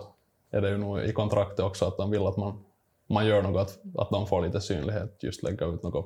är 0.51 0.61
det 0.61 0.69
ju 0.69 0.77
nog 0.77 0.99
i 0.99 1.13
kontraktet 1.13 1.59
också 1.59 1.85
att 1.85 1.97
de 1.97 2.11
vill 2.11 2.27
att 2.27 2.37
man, 2.37 2.63
man 3.07 3.25
gör 3.25 3.41
något, 3.41 3.61
att, 3.61 3.79
att 3.97 4.09
de 4.09 4.27
får 4.27 4.41
lite 4.41 4.61
synlighet, 4.61 5.23
just 5.23 5.43
lägga 5.43 5.65
ut 5.65 5.83
några 5.83 6.03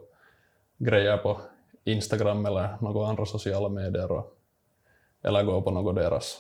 grejer 0.78 1.18
på 1.18 1.38
Instagram 1.84 2.46
eller 2.46 2.78
några 2.80 3.08
andra 3.08 3.26
sociala 3.26 3.70
medier 3.70 4.12
och, 4.12 4.38
eller 5.22 5.44
gå 5.44 5.62
på 5.62 5.72
något 5.72 5.96
deras 5.96 6.38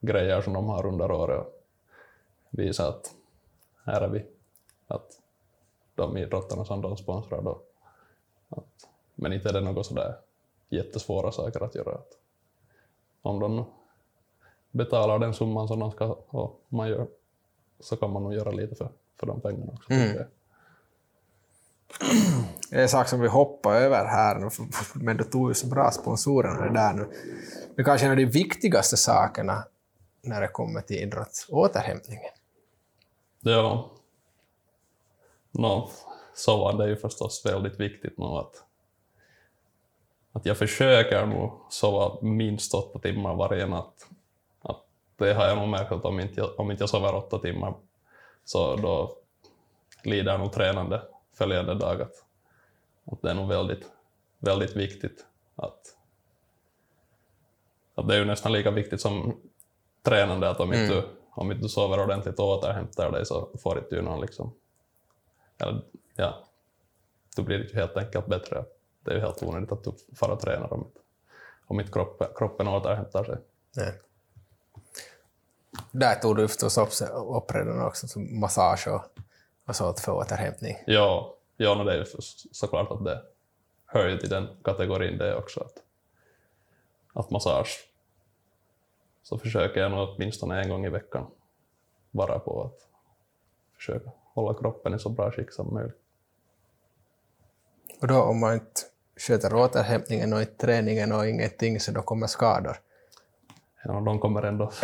grejer 0.00 0.42
som 0.42 0.52
de 0.52 0.66
har 0.66 0.86
under 0.86 1.10
året 1.10 1.40
och 1.40 1.52
visa 2.50 2.88
att 2.88 3.14
här 3.84 4.00
är 4.00 4.08
vi. 4.08 4.24
Att 4.86 5.20
de 5.94 6.16
idrottarna 6.16 6.64
som 6.64 6.82
de 6.82 6.96
sponsrar 6.96 7.42
då. 7.42 7.60
Att, 8.48 8.88
men 9.18 9.32
inte 9.32 9.48
är 9.48 9.52
det 9.52 9.60
något 9.60 9.86
sådär 9.86 10.14
jättesvåra 10.68 11.32
saker 11.32 11.64
att 11.64 11.74
göra. 11.74 11.94
Att 11.94 12.12
om 13.22 13.40
de 13.40 13.64
betalar 14.70 15.18
den 15.18 15.34
summan 15.34 15.68
som 15.68 15.78
de 15.78 15.90
ska 15.90 16.06
och 16.28 16.64
man 16.68 16.88
gör, 16.88 17.06
så 17.80 17.96
kan 17.96 18.12
man 18.12 18.22
nog 18.22 18.34
göra 18.34 18.50
lite 18.50 18.74
för, 18.74 18.88
för 19.20 19.26
de 19.26 19.40
pengarna 19.40 19.72
också. 19.72 19.92
Mm. 19.92 20.16
Det 22.70 22.76
är 22.76 22.82
en 22.82 22.88
sak 22.88 23.08
som 23.08 23.20
vi 23.20 23.28
hoppar 23.28 23.74
över 23.74 24.04
här 24.04 24.38
nu, 24.38 24.48
men 25.04 25.16
du 25.16 25.24
tog 25.24 25.50
ju 25.50 25.54
så 25.54 25.66
bra 25.66 25.90
sponsorerna 25.90 26.66
det 26.66 26.72
där 26.72 26.92
nu. 26.94 27.08
Men 27.74 27.84
kanske 27.84 28.06
en 28.06 28.10
av 28.10 28.16
de 28.16 28.26
viktigaste 28.26 28.96
sakerna 28.96 29.64
när 30.22 30.40
det 30.40 30.48
kommer 30.48 30.80
till 30.80 30.96
idrott, 30.96 31.46
återhämtningen. 31.50 32.32
Ja. 33.40 33.90
No, 35.50 35.90
sovande 36.34 36.84
är 36.84 36.88
ju 36.88 36.96
förstås 36.96 37.46
väldigt 37.46 37.80
viktigt 37.80 38.18
nu 38.18 38.24
att, 38.24 38.64
att 40.38 40.46
jag 40.46 40.58
försöker 40.58 41.26
nog 41.26 41.52
sova 41.70 42.18
minst 42.22 42.74
åtta 42.74 42.98
timmar 42.98 43.34
varje 43.34 43.66
natt. 43.66 44.08
Att 44.62 44.84
det 45.16 45.32
har 45.32 45.46
jag 45.46 45.58
nog 45.58 45.68
märkt 45.68 45.92
att 45.92 46.04
om 46.04 46.20
inte 46.20 46.40
jag, 46.40 46.60
om 46.60 46.70
inte 46.70 46.82
jag 46.82 46.90
sover 46.90 47.14
åtta 47.14 47.38
timmar 47.38 47.74
så 48.44 48.76
då 48.76 49.16
lider 50.02 50.32
jag 50.32 50.40
nog 50.40 50.52
tränande 50.52 51.02
följande 51.34 51.74
dag. 51.74 52.02
Att, 52.02 52.24
att 53.04 53.22
det 53.22 53.30
är 53.30 53.34
nog 53.34 53.48
väldigt, 53.48 53.90
väldigt 54.38 54.76
viktigt 54.76 55.26
att, 55.56 55.80
att 57.94 58.08
det 58.08 58.14
är 58.14 58.18
ju 58.18 58.24
nästan 58.24 58.52
lika 58.52 58.70
viktigt 58.70 59.00
som 59.00 59.40
tränande 60.02 60.50
att 60.50 60.60
om 60.60 60.72
inte, 60.72 60.94
du, 60.94 61.08
om 61.30 61.52
inte 61.52 61.62
du 61.62 61.68
sover 61.68 62.04
ordentligt 62.04 62.38
och 62.38 62.48
återhämtar 62.48 63.10
dig 63.10 63.26
så 63.26 63.48
får 63.62 63.78
inte 63.78 63.94
du 63.94 64.02
någon 64.02 64.20
liksom, 64.20 64.54
eller, 65.58 65.82
ja, 66.16 66.44
då 67.36 67.42
blir 67.42 67.58
det 67.58 67.64
ju 67.64 67.74
helt 67.74 67.96
enkelt 67.96 68.26
bättre. 68.26 68.64
Det 69.08 69.14
är 69.14 69.16
ju 69.16 69.22
helt 69.22 69.42
onödigt 69.42 69.72
att 69.72 69.84
du 69.84 69.92
far 70.16 70.28
och 70.28 70.40
tränar 70.40 70.72
om 70.72 70.80
inte, 70.80 71.00
om 71.66 71.80
inte 71.80 71.92
kroppen, 71.92 72.28
kroppen 72.36 72.68
återhämtar 72.68 73.24
sig. 73.24 73.36
Nej. 73.76 73.92
Där 75.90 76.14
tog 76.14 76.36
du 76.36 76.48
förstås 76.48 76.78
upp, 76.78 77.08
upp 77.36 77.54
redan 77.54 77.82
också, 77.82 78.08
som 78.08 78.40
massage 78.40 78.88
och, 78.88 79.02
och 79.66 79.76
sånt 79.76 80.00
för 80.00 80.12
återhämtning. 80.12 80.76
Ja, 80.86 81.34
ja 81.56 81.74
no, 81.74 81.84
det 81.84 81.92
är 81.92 81.98
ju 81.98 82.04
såklart 82.52 82.90
att 82.90 83.04
det 83.04 83.22
hör 83.86 84.08
ju 84.08 84.18
till 84.18 84.28
den 84.28 84.48
kategorin 84.64 85.18
det 85.18 85.36
också. 85.36 85.60
Att, 85.60 85.82
att 87.12 87.30
massage 87.30 87.88
så 89.22 89.38
försöker 89.38 89.80
jag 89.80 89.90
nog 89.90 90.08
åtminstone 90.08 90.62
en 90.62 90.68
gång 90.68 90.86
i 90.86 90.88
veckan 90.88 91.26
vara 92.10 92.38
på 92.38 92.62
att 92.62 92.86
försöka 93.76 94.10
hålla 94.34 94.58
kroppen 94.58 94.94
i 94.94 94.98
så 94.98 95.08
bra 95.08 95.30
skick 95.30 95.52
som 95.52 95.74
möjligt. 95.74 95.98
Och 98.00 98.06
då 98.06 98.22
om 98.22 98.40
man 98.40 98.54
inte 98.54 98.80
sköter 99.18 99.54
återhämtningen 99.54 100.32
och 100.32 100.40
inte 100.40 100.56
träningen 100.56 101.12
och 101.12 101.28
ingenting, 101.28 101.80
så 101.80 101.92
då 101.92 102.02
kommer 102.02 102.26
skador. 102.26 102.76
Ja, 103.84 104.00
de 104.00 104.18
kommer 104.18 104.42
ändå... 104.42 104.72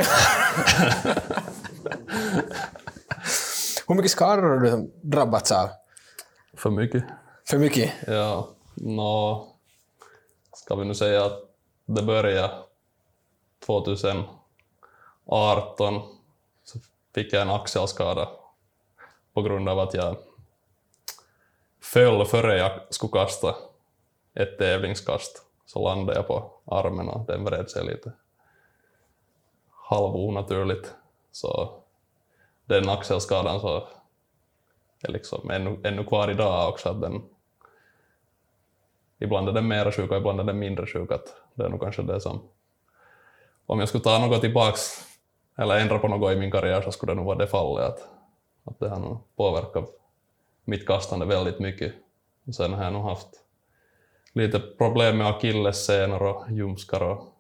Hur 3.88 3.94
mycket 3.94 4.10
skador 4.10 4.42
har 4.42 4.58
du 4.58 4.90
drabbats 5.02 5.52
av? 5.52 5.68
för 6.56 6.70
mycket. 6.70 7.04
För 7.48 7.58
mycket? 7.58 7.92
Ja, 8.06 8.48
nå, 8.74 9.46
ska 10.52 10.74
vi 10.74 10.84
nu 10.84 10.94
säga 10.94 11.24
att 11.24 11.38
det 11.86 12.02
började 12.02 12.50
2018 13.66 14.26
så 16.64 16.78
fick 17.14 17.32
jag 17.32 17.42
en 17.42 17.50
axelskada 17.50 18.28
på 19.34 19.42
grund 19.42 19.68
av 19.68 19.78
att 19.78 19.94
jag 19.94 20.16
föll 21.82 22.26
före 22.26 22.58
jag 22.58 22.80
skulle 22.90 23.12
kasta 23.12 23.54
ett 24.34 24.58
tävlingskast. 24.58 25.44
Så 25.66 25.84
landade 25.84 26.18
jag 26.18 26.26
på 26.26 26.50
armen 26.64 27.08
och 27.08 27.26
den 27.26 27.44
vred 27.44 27.70
sig 27.70 27.84
lite 27.84 28.12
halvonaturligt. 29.84 30.94
Så 31.32 31.70
den 32.66 32.88
axelskadan 32.88 33.60
så 33.60 33.88
är 35.02 35.12
liksom 35.12 35.50
ännu, 35.50 35.80
ännu 35.84 36.04
kvar 36.04 36.30
idag 36.30 36.68
också. 36.68 36.88
Att 36.88 37.00
den, 37.00 37.22
ibland 39.18 39.48
är 39.48 39.52
den 39.52 39.68
mera 39.68 39.92
sjuk 39.92 40.10
och 40.10 40.16
ibland 40.16 40.40
är 40.40 40.44
den 40.44 40.58
mindre 40.58 40.86
sjuk. 40.86 41.12
Att 41.12 41.36
det 41.54 41.64
är 41.64 41.68
nog 41.68 41.80
kanske 41.80 42.02
det 42.02 42.20
som... 42.20 42.42
Om 43.66 43.80
jag 43.80 43.88
skulle 43.88 44.04
ta 44.04 44.18
något 44.18 44.40
tillbaks 44.40 45.06
eller 45.56 45.80
ändra 45.80 45.98
på 45.98 46.08
något 46.08 46.32
i 46.32 46.36
min 46.36 46.50
karriär 46.50 46.82
så 46.82 46.92
skulle 46.92 47.12
det 47.12 47.16
nog 47.16 47.26
vara 47.26 47.38
det 47.38 47.46
fallet. 47.46 47.84
Att, 47.84 48.08
att 48.64 48.78
det 48.78 48.88
har 48.88 48.98
nog 48.98 49.18
påverkat 49.36 49.90
mitt 50.64 50.86
kastande 50.86 51.26
väldigt 51.26 51.58
mycket. 51.58 51.94
Och 52.46 52.54
sen 52.54 52.72
har 52.72 52.84
jag 52.84 52.92
nog 52.92 53.02
haft 53.04 53.43
lite 54.34 54.60
problem 54.60 55.18
med 55.18 55.26
akillessenor 55.26 56.22
och 56.22 56.50
ljumskar 56.50 57.02
och 57.02 57.34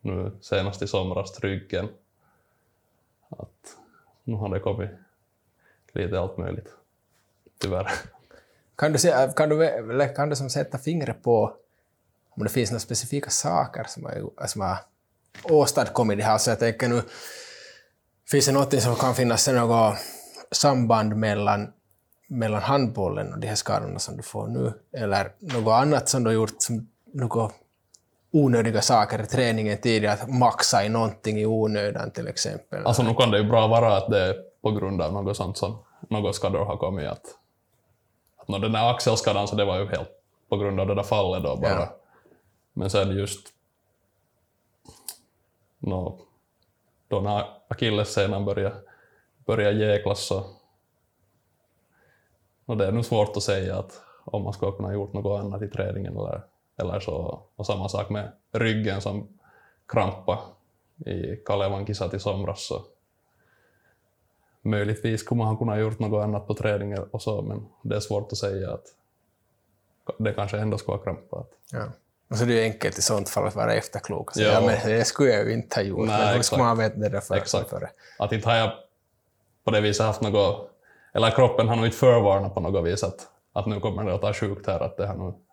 nu 0.00 0.32
senast 0.40 0.82
i 0.82 0.86
somras 0.86 1.40
ryggen. 1.40 1.88
Att 3.28 3.76
nu 4.24 4.34
har 4.34 4.48
det 4.48 4.60
kommit 4.60 4.90
lite 5.92 6.20
allt 6.20 6.38
möjligt. 6.38 6.74
Tyvärr. 7.58 7.90
Kan 8.76 8.92
du, 8.92 8.98
se, 8.98 9.08
äh, 9.08 9.32
kan 9.32 9.48
du, 9.48 10.14
kan 10.16 10.28
du 10.28 10.36
som 10.36 10.50
sätta 10.50 10.78
fingret 10.78 11.22
på 11.22 11.56
om 12.30 12.44
det 12.44 12.50
finns 12.50 12.70
några 12.70 12.80
specifika 12.80 13.30
saker 13.30 13.84
som 13.84 14.04
har, 14.04 14.46
som 14.46 14.60
har 14.60 14.78
åstadkommit 15.44 16.18
det 16.18 16.24
här? 16.24 16.38
Så 16.38 16.50
jag 16.50 16.58
tänker 16.58 16.88
nu, 16.88 17.02
finns 18.30 18.46
det 18.46 18.52
något 18.52 18.82
som 18.82 18.94
kan 18.94 19.14
finnas 19.14 19.48
något 19.48 19.96
samband 20.50 21.16
mellan, 21.16 21.72
mellan 22.28 22.62
handbollen 22.62 23.32
och 23.32 23.38
de 23.38 23.46
här 23.46 23.54
skadorna 23.54 23.98
som 23.98 24.16
du 24.16 24.22
får 24.22 24.46
nu? 24.46 24.72
Eller 24.92 25.32
något 25.38 25.72
annat 25.72 26.08
som 26.08 26.24
du 26.24 26.30
har 26.30 26.34
gjort, 26.34 26.54
som, 26.58 26.88
något 27.12 27.52
onödiga 28.30 28.82
saker 28.82 29.22
i 29.22 29.26
träningen 29.26 29.78
tidigare, 29.78 30.14
att 30.14 30.28
maxa 30.28 30.84
i 30.84 30.88
någonting 30.88 31.38
i 31.38 31.46
onödan 31.46 32.10
till 32.10 32.28
exempel? 32.28 32.86
Alltså 32.86 33.02
nu 33.02 33.14
kan 33.14 33.30
det 33.30 33.38
ju 33.38 33.44
bra 33.44 33.66
vara 33.66 33.96
att 33.96 34.10
det 34.10 34.20
är 34.20 34.36
på 34.62 34.70
grund 34.70 35.02
av 35.02 35.12
något 35.12 35.36
sånt 35.36 35.56
som 35.56 35.78
något 36.08 36.36
skador 36.36 36.64
har 36.64 36.76
kommit. 36.76 37.06
Att, 37.06 37.24
att 38.36 38.62
den 38.62 38.72
där 38.72 38.90
axelskadan 38.90 39.48
så 39.48 39.56
det 39.56 39.64
var 39.64 39.78
ju 39.78 39.86
helt 39.86 40.10
på 40.48 40.56
grund 40.56 40.80
av 40.80 40.86
det 40.86 40.94
där 40.94 41.02
fallet 41.02 41.42
då 41.42 41.56
bara. 41.56 41.70
Ja. 41.70 41.96
Men 42.72 42.90
sen 42.90 43.10
just 43.10 43.48
nå, 45.78 46.18
då 47.08 47.20
när 47.20 47.44
akillessenan 47.68 48.44
börjar, 48.44 48.74
börjar 49.46 49.72
jäklas 49.72 50.26
så 50.26 50.44
nå, 52.68 52.74
det 52.74 52.86
är 52.86 52.92
nog 52.92 53.04
svårt 53.04 53.36
att 53.36 53.42
säga 53.42 53.78
att 53.78 54.00
om 54.24 54.42
man 54.42 54.52
skulle 54.52 54.72
kunna 54.72 54.92
gjort 54.92 55.12
något 55.12 55.40
annat 55.40 55.62
i 55.62 55.68
träningen 55.68 56.16
eller, 56.16 56.42
eller 56.76 57.00
så. 57.00 57.42
Och 57.56 57.66
samma 57.66 57.88
sak 57.88 58.10
med 58.10 58.32
ryggen 58.52 59.00
som 59.00 59.28
krampa 59.88 60.38
i 61.06 61.36
Kalevan 61.36 61.86
kisat 61.86 62.14
i 62.14 62.18
somras. 62.18 62.66
Så 62.66 62.82
möjligtvis 64.62 65.20
skulle 65.20 65.38
man 65.38 65.46
ha 65.46 65.56
kunnat 65.56 65.78
gjort 65.78 65.98
något 65.98 66.24
annat 66.24 66.46
på 66.46 66.54
träningen 66.54 67.08
och 67.10 67.22
så, 67.22 67.42
men 67.42 67.66
det 67.82 67.96
är 67.96 68.00
svårt 68.00 68.32
att 68.32 68.38
säga 68.38 68.72
att 68.72 68.84
det 70.18 70.32
kanske 70.32 70.58
ändå 70.58 70.78
skulle 70.78 70.96
ha 70.96 71.04
krampat. 71.04 71.50
Ja. 71.72 71.84
Och 72.30 72.36
så 72.36 72.42
är 72.44 72.48
det 72.48 72.54
ju 72.54 72.62
enkelt 72.62 72.98
i 72.98 73.02
sånt 73.02 73.28
fall 73.28 73.46
att 73.46 73.54
vara 73.56 73.74
efterklok 73.74 74.28
och 74.28 74.34
säga 74.34 74.52
Ja. 74.52 74.60
men 74.60 74.88
det 74.90 75.04
skulle 75.04 75.30
jag 75.30 75.46
ju 75.46 75.52
inte 75.52 75.76
ha 75.76 75.82
gjort. 75.82 76.06
Nej, 76.06 76.24
men 76.26 76.34
hur 76.34 76.42
skulle 76.42 76.62
man 76.62 76.78
veta 76.78 76.96
det 76.96 77.08
där 77.08 77.20
för, 77.20 77.34
Exakt. 77.34 77.70
före? 77.70 77.90
Att 78.18 78.32
inte 78.32 78.48
har 78.48 78.56
jag 78.56 78.72
på 79.64 79.70
det 79.70 79.80
viset 79.80 80.06
haft 80.06 80.20
något, 80.20 80.67
eller 81.12 81.30
kroppen 81.30 81.68
har 81.68 81.76
nog 81.76 81.84
inte 81.84 81.96
förvarnat 81.96 82.54
på 82.54 82.60
något 82.60 82.86
vis 82.86 83.04
att, 83.04 83.28
att 83.52 83.66
nu 83.66 83.80
kommer 83.80 84.04
det 84.04 84.14
att 84.14 84.20
ta 84.20 84.32
sjukt 84.32 84.66
här, 84.66 84.80
att 84.80 84.96
det 84.96 85.06
har 85.06 85.14
nog 85.14 85.44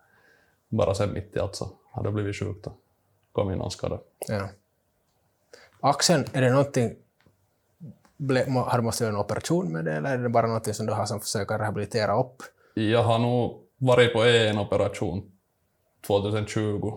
bara 0.68 0.94
sen 0.94 1.12
mitt 1.12 1.36
i 1.36 1.40
allt 1.40 1.56
så 1.56 1.68
har 1.90 2.02
det 2.02 2.10
blivit 2.10 2.36
sjukt 2.36 2.66
och 2.66 2.72
kommit 3.32 3.58
någon 3.58 3.70
skada. 3.70 3.98
Ja. 4.28 4.48
Axeln, 5.80 6.24
är 6.32 6.42
det 6.42 6.50
någonting... 6.50 6.96
Har 8.66 8.76
du 8.76 8.82
måste 8.82 9.04
göra 9.04 9.14
en 9.14 9.20
operation 9.20 9.72
med 9.72 9.84
det 9.84 9.92
eller 9.92 10.10
är 10.10 10.18
det 10.18 10.28
bara 10.28 10.46
någonting 10.46 10.74
som 10.74 10.86
du 10.86 10.92
har 10.92 11.06
som 11.06 11.20
försöker 11.20 11.58
rehabilitera 11.58 12.20
upp? 12.20 12.42
Jag 12.74 13.02
har 13.02 13.18
nog 13.18 13.62
varit 13.78 14.12
på 14.12 14.24
en 14.24 14.58
operation 14.58 15.32
2020, 16.06 16.92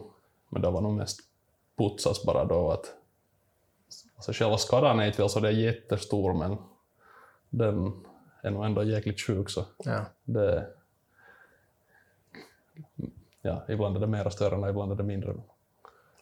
men 0.49 0.61
det 0.61 0.69
var 0.69 0.81
nog 0.81 0.93
mest 0.93 1.19
putsas 1.77 2.23
bara 2.23 2.45
då. 2.45 2.71
Att, 2.71 2.85
alltså 4.15 4.31
själva 4.33 4.57
skadan 4.57 4.99
är 4.99 5.07
inte 5.07 5.21
väl 5.21 5.29
så 5.29 5.39
det 5.39 5.47
är 5.47 5.51
jättestor, 5.51 6.33
men 6.33 6.57
den 7.49 8.05
är 8.41 8.51
nog 8.51 8.65
ändå 8.65 8.83
jäkligt 8.83 9.21
sjuk. 9.21 9.49
Så 9.49 9.65
Ja. 9.77 10.05
det, 10.23 10.67
ja, 13.41 13.63
ibland 13.67 13.95
är 13.95 13.99
det 13.99 14.07
mera 14.07 14.55
och 14.57 14.69
ibland 14.69 14.91
är 14.91 14.95
det 14.95 15.03
mindre. 15.03 15.35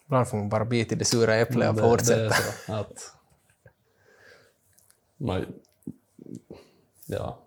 Ibland 0.05 0.27
får 0.27 0.37
man 0.37 0.49
bara 0.49 0.65
bita 0.65 0.95
i 0.95 0.97
det 0.97 1.05
sura 1.05 1.35
äpplet 1.35 1.69
och 1.69 1.79
fortsätta. 1.79 2.35
att 2.67 3.15
no, 5.17 5.45
ja, 7.05 7.39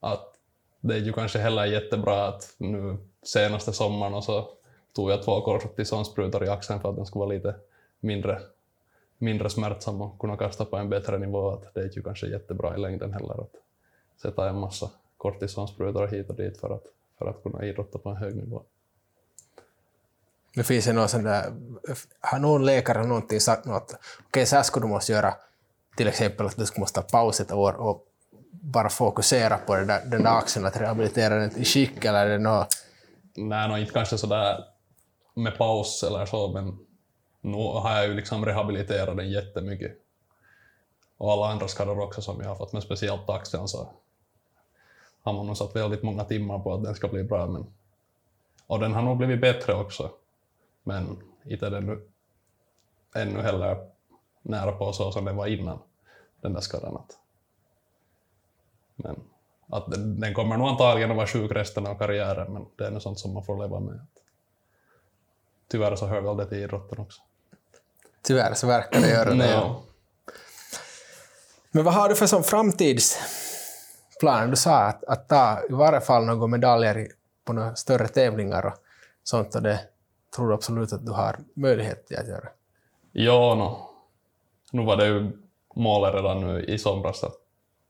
att 0.00 0.34
det 0.80 0.94
är 0.94 0.98
ju 0.98 1.12
kanske 1.12 1.38
heller 1.38 1.64
jättebra 1.64 2.28
att 2.28 2.54
nu 2.58 2.96
senaste 3.22 3.72
sommaren 3.72 4.14
och 4.14 4.24
så 4.24 4.48
tog 4.92 5.10
jag 5.10 5.22
två 5.22 5.40
kortisonsprutor 5.40 6.44
i 6.44 6.48
axeln 6.48 6.80
för 6.80 6.90
att 6.90 6.96
den 6.96 7.06
skulle 7.06 7.20
vara 7.20 7.32
lite 7.34 7.54
mindre, 8.00 8.40
mindre 9.18 9.50
smärtsam 9.50 10.02
och 10.02 10.18
kunna 10.18 10.36
kasta 10.36 10.64
på 10.64 10.76
en 10.76 10.88
bättre 10.88 11.18
nivå. 11.18 11.50
Att 11.50 11.74
det 11.74 11.80
är 11.80 11.90
ju 11.92 12.02
kanske 12.02 12.26
jättebra 12.26 12.74
i 12.76 12.78
längden 12.80 13.12
heller 13.12 13.42
att 13.42 13.52
sätta 14.22 14.48
en 14.48 14.58
massa 14.58 14.90
kortisonsprutor 15.16 16.06
hit 16.06 16.30
och 16.30 16.36
dit 16.36 16.60
för 16.60 16.70
att, 16.74 16.84
för 17.18 17.26
att 17.26 17.42
kunna 17.42 17.64
idrotta 17.64 17.98
på 17.98 18.08
en 18.10 18.16
hög 18.16 18.36
nivå. 18.36 18.62
Det 20.54 20.64
finns 20.64 20.88
ju 20.88 20.92
någon 20.92 21.08
sån 21.08 21.22
där, 21.22 21.52
har 22.20 22.38
någon 22.38 22.64
läkare 22.64 23.06
någonting 23.06 23.40
sagt 23.40 23.64
något, 23.64 23.92
okej 23.92 23.98
okay, 24.28 24.46
så 24.46 24.56
här 24.56 24.62
skulle 24.62 24.86
du 24.86 24.90
måste 24.90 25.12
göra, 25.12 25.34
till 25.96 26.08
exempel 26.08 26.46
att 26.46 26.56
du 26.56 26.66
skulle 26.66 26.80
måste 26.80 27.02
ta 27.02 27.08
paus 27.08 27.40
ett 27.40 27.52
år 27.52 27.72
och 27.72 28.04
bara 28.50 28.88
fokusera 28.88 29.58
på 29.58 29.74
det 29.74 29.84
där, 29.84 30.04
den 30.06 30.22
där 30.22 30.38
axeln, 30.38 30.66
att 30.66 30.76
rehabilitera 30.76 31.34
den 31.34 31.56
i 31.56 31.64
skick 31.64 32.04
eller 32.04 32.26
är 32.26 32.30
det 32.30 32.38
något? 32.38 32.74
Nej, 33.36 33.68
no, 33.68 33.78
inte 33.78 33.92
kanske 33.92 34.18
sådär 34.18 34.64
med 35.34 35.58
paus 35.58 36.02
eller 36.02 36.26
så, 36.26 36.48
men 36.48 36.78
nu 37.40 37.56
har 37.56 37.96
jag 37.96 38.06
ju 38.06 38.14
liksom 38.14 38.46
rehabiliterat 38.46 39.16
den 39.16 39.30
jättemycket. 39.30 39.92
Och 41.18 41.32
alla 41.32 41.46
andra 41.46 41.68
skador 41.68 42.00
också 42.00 42.22
som 42.22 42.40
jag 42.40 42.48
har 42.48 42.56
fått, 42.56 42.72
men 42.72 42.82
speciellt 42.82 43.30
axeln 43.30 43.68
så 43.68 43.90
har 45.22 45.32
man 45.32 45.46
nog 45.46 45.56
satt 45.56 45.76
väldigt 45.76 46.02
många 46.02 46.24
timmar 46.24 46.58
på 46.58 46.74
att 46.74 46.82
den 46.82 46.94
ska 46.94 47.08
bli 47.08 47.24
bra. 47.24 47.46
Men... 47.46 47.66
Och 48.66 48.78
den 48.80 48.94
har 48.94 49.02
nog 49.02 49.16
blivit 49.16 49.40
bättre 49.40 49.74
också. 49.74 50.10
Men 50.82 51.22
inte 51.44 51.66
är 51.66 51.70
den 51.70 51.86
nu 51.86 52.08
ännu 53.14 53.40
heller 53.42 53.88
nära 54.42 54.72
på 54.72 54.92
så 54.92 55.12
som 55.12 55.24
den 55.24 55.36
var 55.36 55.46
innan 55.46 55.78
den 56.40 56.52
där 56.52 56.60
skadan. 56.60 57.02
Men 58.96 59.20
att 59.66 59.90
den, 59.90 60.20
den 60.20 60.34
kommer 60.34 60.56
nog 60.56 60.68
antagligen 60.68 61.10
att 61.10 61.16
vara 61.16 61.26
sjuk 61.26 61.52
resten 61.52 61.86
av 61.86 61.94
karriären, 61.94 62.52
men 62.52 62.66
det 62.76 62.86
är 62.86 62.90
nog 62.90 63.02
sånt 63.02 63.18
som 63.18 63.34
man 63.34 63.44
får 63.44 63.62
leva 63.62 63.80
med. 63.80 64.06
Tyvärr 65.68 65.96
så 65.96 66.06
hör 66.06 66.20
väl 66.20 66.36
det 66.36 66.46
till 66.46 66.58
idrotten 66.58 66.98
också. 66.98 67.22
Tyvärr 68.22 68.54
så 68.54 68.66
verkar 68.66 69.00
det 69.00 69.10
göra 69.10 69.34
det. 69.34 69.50
Ja. 69.50 69.82
Men 71.70 71.84
vad 71.84 71.94
har 71.94 72.08
du 72.08 72.14
för 72.14 72.26
som 72.26 72.42
Planen 74.20 74.50
Du 74.50 74.56
sa 74.56 74.74
att, 74.74 75.04
att 75.04 75.28
ta 75.28 75.58
i 75.70 75.72
varje 75.72 76.00
fall 76.00 76.24
några 76.26 76.46
medaljer 76.46 77.08
på 77.44 77.52
några 77.52 77.74
större 77.74 78.08
tävlingar 78.08 78.66
och 78.66 78.74
sånt, 79.22 79.54
och 79.54 79.62
det 79.62 79.80
tror 80.36 80.48
du 80.48 80.54
absolut 80.54 80.92
att 80.92 81.06
du 81.06 81.12
har 81.12 81.36
möjlighet 81.54 82.06
till 82.06 82.16
att 82.16 82.28
göra? 82.28 82.48
Ja, 83.12 83.54
no. 83.54 83.88
nu 84.72 84.84
var 84.86 84.96
det 84.96 85.06
ju 85.06 85.30
målet 85.74 86.14
redan 86.14 86.40
nu 86.40 86.64
i 86.64 86.78
somras 86.78 87.24
att 87.24 87.34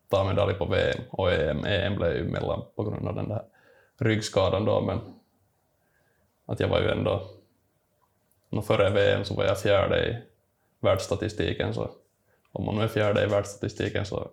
ta 0.08 0.24
medalj 0.24 0.54
på 0.54 0.64
VM 0.64 1.00
och 1.10 1.32
EM. 1.32 1.64
EM 1.64 1.96
blev 1.96 2.16
ju 2.16 2.24
mellan 2.24 2.62
på 2.76 2.82
grund 2.82 3.08
av 3.08 3.14
den 3.14 3.28
där 3.28 3.42
ryggskadan 3.98 4.64
då, 4.64 4.80
men 4.80 5.00
att 6.46 6.60
jag 6.60 6.68
var 6.68 6.80
ju 6.80 6.90
ändå, 6.90 7.22
no, 8.50 8.62
före 8.62 8.90
VM 8.90 9.24
så 9.24 9.34
var 9.34 9.44
jag 9.44 9.60
fjärde 9.60 10.08
i 10.08 10.22
världsstatistiken, 10.80 11.74
så 11.74 11.90
om 12.52 12.64
man 12.64 12.76
nu 12.76 12.82
är 12.82 12.88
fjärde 12.88 13.22
i 13.22 13.26
världsstatistiken 13.26 14.06
så 14.06 14.30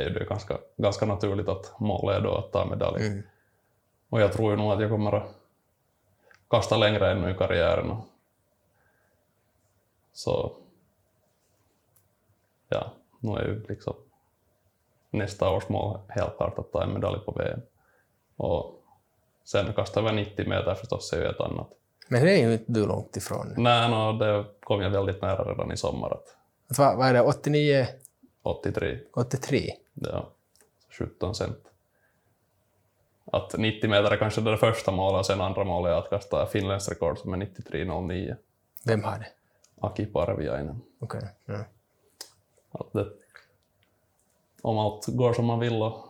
är 0.00 0.10
det 0.10 0.24
ganska, 0.24 0.58
ganska 0.76 1.06
naturligt 1.06 1.48
att 1.48 1.80
målet 1.80 2.16
är 2.16 2.20
då 2.20 2.34
att 2.34 2.52
ta 2.52 2.66
medalj. 2.66 3.06
Mm. 3.06 3.22
Och 4.08 4.20
jag 4.20 4.32
tror 4.32 4.50
ju 4.50 4.56
nog 4.56 4.72
att 4.72 4.80
jag 4.80 4.90
kommer 4.90 5.12
att 5.12 5.34
kasta 6.50 6.76
längre 6.76 7.10
ännu 7.10 7.30
i 7.30 7.34
karriären. 7.34 7.96
Så 10.12 10.52
ja, 12.68 12.92
nu 13.18 13.32
är 13.32 13.44
ju 13.44 13.66
liksom 13.68 13.94
nästa 15.10 15.50
års 15.50 15.68
mål 15.68 15.98
helt 16.08 16.36
klart 16.36 16.58
att 16.58 16.72
ta 16.72 16.82
en 16.82 16.92
medalj 16.92 17.18
på 17.24 17.32
VM. 17.32 17.60
Och 18.36 18.82
sen 19.44 19.72
kasta 19.72 20.00
över 20.00 20.12
90 20.12 20.48
meter 20.48 20.74
förstås 20.74 21.12
är 21.12 21.18
ju 21.18 21.26
ett 21.26 21.40
annat. 21.40 21.68
Men 22.08 22.24
det 22.24 22.32
är 22.32 22.46
ju 22.46 22.52
inte 22.52 22.72
du 22.72 22.86
långt 22.86 23.16
ifrån. 23.16 23.54
Nej, 23.56 23.90
no, 23.90 24.18
det 24.18 24.44
kom 24.60 24.80
jag 24.80 24.90
väldigt 24.90 25.22
nära 25.22 25.50
redan 25.50 25.72
i 25.72 25.76
sommar. 25.76 26.10
Att 26.10 26.36
vad, 26.78 26.96
vad 26.96 27.08
är 27.08 27.14
det, 27.14 27.22
89? 27.22 27.86
83. 28.42 28.98
83? 29.12 29.70
Ja, 29.94 30.30
17 30.90 31.34
cent. 31.34 31.58
Att 33.24 33.58
90 33.58 33.90
meter 33.90 34.10
är 34.10 34.16
kanske 34.16 34.40
det 34.40 34.56
första 34.56 34.92
målet 34.92 35.18
och 35.18 35.26
sen 35.26 35.40
andra 35.40 35.64
målet 35.64 35.90
är 35.90 35.96
att 35.96 36.10
kasta 36.10 36.46
finländskt 36.46 36.90
rekord 36.90 37.18
som 37.18 37.34
är 37.34 37.36
93,09. 37.36 38.36
Vem 38.84 39.04
har 39.04 39.18
det? 39.18 39.26
Aki 39.80 40.06
Parviainen. 40.06 40.80
Okej. 41.00 41.18
Okay. 41.18 41.30
Ja. 41.44 41.64
Att 42.72 42.92
det, 42.92 43.08
om 44.62 44.78
allt 44.78 45.06
går 45.06 45.32
som 45.32 45.44
man 45.44 45.60
vill 45.60 45.82
och, 45.82 46.04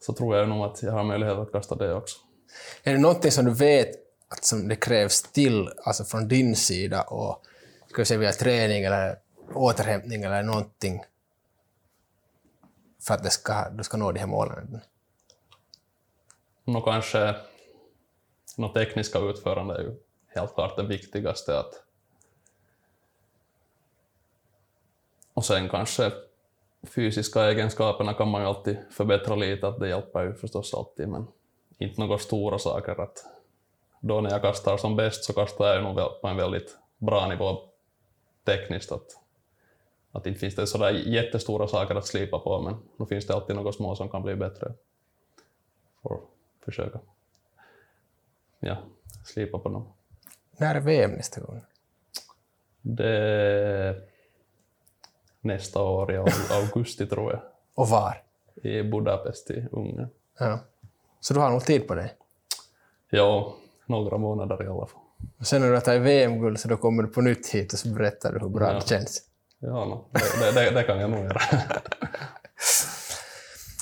så 0.00 0.12
tror 0.12 0.36
jag 0.36 0.48
nog 0.48 0.64
att 0.64 0.82
jag 0.82 0.92
har 0.92 1.04
möjlighet 1.04 1.38
att 1.38 1.52
kasta 1.52 1.74
det 1.74 1.94
också. 1.94 2.18
Är 2.82 2.92
det 2.92 2.98
någonting 2.98 3.30
som 3.30 3.44
du 3.44 3.54
vet 3.54 3.88
att 4.28 4.44
som 4.44 4.68
det 4.68 4.76
krävs 4.76 5.22
till 5.22 5.68
alltså 5.84 6.04
från 6.04 6.28
din 6.28 6.56
sida 6.56 7.02
och 7.02 7.42
ska 7.88 8.02
vi 8.02 8.04
säga 8.04 8.20
via 8.20 8.32
träning 8.32 8.84
eller 8.84 9.18
återhämtning 9.54 10.22
eller 10.22 10.42
någonting 10.42 11.04
för 13.06 13.14
att 13.14 13.22
det 13.22 13.30
ska, 13.30 13.70
du 13.70 13.84
ska 13.84 13.96
nå 13.96 14.12
de 14.12 14.20
här 14.20 14.26
målen? 14.26 14.80
Nå 16.64 16.80
kanske 16.80 17.36
något 18.56 18.74
tekniska 18.74 19.18
utförande 19.18 19.74
är 19.74 19.80
ju 19.80 19.94
helt 20.26 20.54
klart 20.54 20.76
det 20.76 20.82
viktigaste. 20.82 21.58
Att 21.58 21.82
och 25.34 25.44
sen 25.44 25.68
kanske 25.68 26.12
fysiska 26.94 27.44
egenskaperna 27.44 28.14
kan 28.14 28.28
man 28.28 28.40
ju 28.40 28.48
alltid 28.48 28.78
förbättra 28.90 29.34
lite, 29.34 29.68
att 29.68 29.80
det 29.80 29.88
hjälper 29.88 30.22
ju 30.22 30.34
förstås 30.34 30.74
alltid, 30.74 31.08
men 31.08 31.26
inte 31.78 32.00
några 32.00 32.18
stora 32.18 32.58
saker. 32.58 33.00
Att 33.00 33.24
då 34.00 34.20
när 34.20 34.30
jag 34.30 34.42
kastar 34.42 34.76
som 34.76 34.96
bäst 34.96 35.24
så 35.24 35.32
kastar 35.32 35.74
jag 35.74 35.82
nog 35.82 36.20
på 36.20 36.28
en 36.28 36.36
väldigt 36.36 36.78
bra 36.98 37.28
nivå 37.28 37.58
tekniskt. 38.44 38.92
Att, 38.92 39.21
att 40.12 40.26
inte 40.26 40.40
finns 40.40 40.54
det 40.54 40.66
sådär 40.66 40.90
jättestora 40.90 41.68
saker 41.68 41.94
att 41.94 42.06
slipa 42.06 42.38
på, 42.38 42.62
men 42.62 42.76
nu 42.96 43.06
finns 43.06 43.26
det 43.26 43.34
alltid 43.34 43.56
något 43.56 43.74
små 43.74 43.96
som 43.96 44.08
kan 44.08 44.22
bli 44.22 44.34
bättre. 44.34 44.72
Får 46.02 46.20
försöka 46.64 47.00
ja, 48.60 48.76
slipa 49.24 49.58
på 49.58 49.68
dem. 49.68 49.84
När 50.56 50.74
är 50.74 50.80
VM 50.80 51.10
nästa 51.10 51.40
gång? 51.40 51.60
Det 52.82 54.02
nästa 55.40 55.82
år 55.82 56.12
i 56.12 56.16
augusti 56.50 57.06
tror 57.06 57.32
jag. 57.32 57.40
Och 57.74 57.88
var? 57.88 58.22
I 58.54 58.82
Budapest 58.82 59.50
i 59.50 59.66
Ungern. 59.72 60.08
Ja. 60.38 60.58
Så 61.20 61.34
du 61.34 61.40
har 61.40 61.50
nog 61.50 61.64
tid 61.64 61.88
på 61.88 61.94
det? 61.94 62.10
Ja, 63.10 63.54
några 63.86 64.18
månader 64.18 64.64
i 64.64 64.66
alla 64.66 64.86
fall. 64.86 65.00
Och 65.38 65.46
sen 65.46 65.60
när 65.60 65.68
du 65.68 65.74
har 65.74 65.80
tagit 65.80 66.02
VM-guld 66.02 66.60
så 66.60 66.68
då 66.68 66.76
kommer 66.76 67.02
du 67.02 67.08
på 67.08 67.20
nytt 67.20 67.48
hit 67.48 67.72
och 67.72 67.78
så 67.78 67.88
berättar 67.88 68.32
du 68.32 68.38
hur 68.40 68.48
bra 68.48 68.66
ja. 68.66 68.74
det 68.74 68.88
känns. 68.88 69.22
Ja, 69.64 69.84
no. 69.84 70.04
det, 70.40 70.52
det, 70.52 70.70
det, 70.70 70.82
kan 70.82 71.00
jag 71.00 71.10
nog 71.10 71.24
göra. 71.24 71.40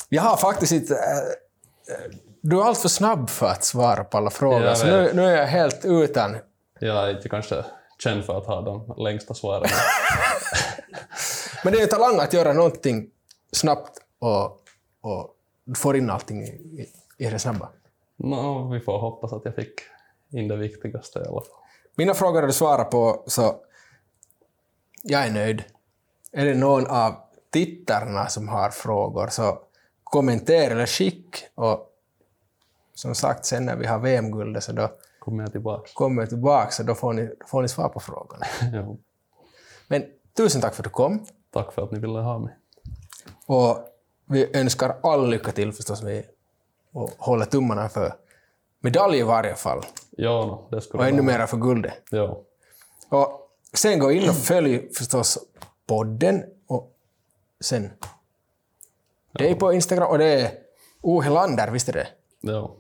jag 0.09 0.23
har 0.23 0.37
faktiskt 0.37 0.73
inte... 0.73 0.95
Äh, 0.95 2.17
du 2.41 2.61
är 2.61 2.65
alltför 2.65 2.89
snabb 2.89 3.31
för 3.31 3.47
att 3.47 3.65
svara 3.65 4.05
på 4.05 4.17
alla 4.17 4.31
frågor, 4.31 4.75
så 4.75 4.87
nu, 4.87 5.11
nu 5.15 5.25
är 5.25 5.37
jag 5.37 5.47
helt 5.47 5.85
utan... 5.85 6.37
Jag 6.79 7.09
är 7.09 7.17
inte 7.17 7.29
kanske 7.29 7.65
känd 7.99 8.25
för 8.25 8.39
att 8.39 8.47
ha 8.47 8.61
de 8.61 8.95
längsta 9.05 9.35
svaren. 9.35 9.69
Men 11.65 11.73
det 11.73 11.79
är 11.79 11.83
ju 11.83 11.87
talang 11.87 12.19
att 12.19 12.33
göra 12.33 12.53
någonting 12.53 13.11
snabbt 13.53 13.99
och, 14.19 14.45
och 15.01 15.37
få 15.77 15.97
in 15.97 16.11
allting 16.11 16.43
i, 16.43 16.87
i 17.19 17.27
det 17.31 17.39
snabba. 17.39 17.69
No, 18.17 18.73
vi 18.73 18.81
får 18.81 18.99
hoppas 18.99 19.33
att 19.33 19.45
jag 19.45 19.55
fick 19.55 19.75
in 20.33 20.49
det 20.49 20.57
viktigaste 20.57 21.19
i 21.19 21.23
alla 21.23 21.41
fall. 21.41 21.61
Mina 21.97 22.15
frågor 22.15 22.41
har 22.41 22.47
du 22.47 22.53
svarat 22.53 22.91
på, 22.91 23.25
så 23.27 23.57
jag 25.03 25.27
är 25.27 25.31
nöjd. 25.31 25.65
Är 26.33 26.45
det 26.45 26.55
någon 26.55 26.87
av 26.87 27.15
tittarna 27.51 28.29
som 28.29 28.49
har 28.49 28.71
frågor, 28.71 29.27
så 29.27 29.59
kommentera 30.05 30.73
eller 30.73 30.87
skick. 30.87 31.45
Och 31.55 31.87
som 32.95 33.15
sagt, 33.15 33.45
sen 33.45 33.65
när 33.65 33.77
vi 33.77 33.87
har 33.87 33.99
VM-guldet 33.99 34.65
så 34.65 34.73
då 34.73 34.91
kommer 35.19 35.43
jag 35.43 35.53
tillbaka. 35.53 35.91
Kommer 35.95 36.23
jag 36.23 36.29
tillbaka, 36.29 36.71
så 36.71 36.83
då 36.83 36.95
får 36.95 37.13
ni, 37.13 37.31
får 37.47 37.63
ni 37.63 37.69
svar 37.69 37.89
på 37.89 38.01
frågorna. 38.01 38.47
ja. 38.73 38.97
Men 39.89 40.05
tusen 40.37 40.61
tack 40.61 40.75
för 40.75 40.83
att 40.83 40.85
du 40.85 40.91
kom. 40.91 41.27
Tack 41.53 41.73
för 41.73 41.83
att 41.83 41.91
ni 41.91 41.99
ville 41.99 42.19
ha 42.19 42.39
mig. 42.39 42.57
Och 43.47 43.79
vi 44.27 44.57
önskar 44.57 44.97
all 45.03 45.31
lycka 45.31 45.53
till 45.53 45.73
förstås. 45.73 46.03
Vi 46.03 46.25
och 46.93 47.11
håller 47.19 47.45
tummarna 47.45 47.89
för 47.89 48.15
medalj 48.81 49.19
i 49.19 49.23
varje 49.23 49.55
fall. 49.55 49.81
Ja, 50.11 50.47
no, 50.47 50.77
det 50.77 50.81
skulle 50.81 51.03
Och 51.03 51.09
ännu 51.09 51.23
mera 51.23 51.47
för 51.47 51.57
guldet. 51.57 52.03
Ja. 52.11 52.41
Och 53.09 53.40
sen 53.75 53.99
gå 53.99 54.13
in 54.13 54.29
och 54.29 54.37
följ 54.37 54.93
förstås 54.95 55.39
podden 55.87 56.45
och 56.67 56.93
sen 57.61 57.91
det 59.33 59.51
är 59.51 59.55
på 59.55 59.73
Instagram 59.73 60.09
och 60.09 60.19
det 60.19 60.41
är 60.41 60.51
O 61.01 61.21
Helander, 61.21 61.71
visst 61.71 61.89
är 61.89 61.93
det? 61.93 62.09
Ja, 62.41 62.77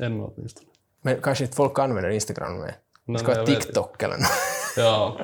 ännu 0.00 0.22
åtminstone. 0.22 0.66
Men 1.02 1.20
kanske 1.20 1.44
inte 1.44 1.56
folk 1.56 1.78
använder 1.78 2.10
Instagram 2.10 2.58
med. 2.58 2.74
Det 3.06 3.18
ska 3.18 3.34
vara 3.34 3.46
TikTok 3.46 4.02
eller 4.02 4.16
något. 4.16 4.26
Ja. 4.76 5.18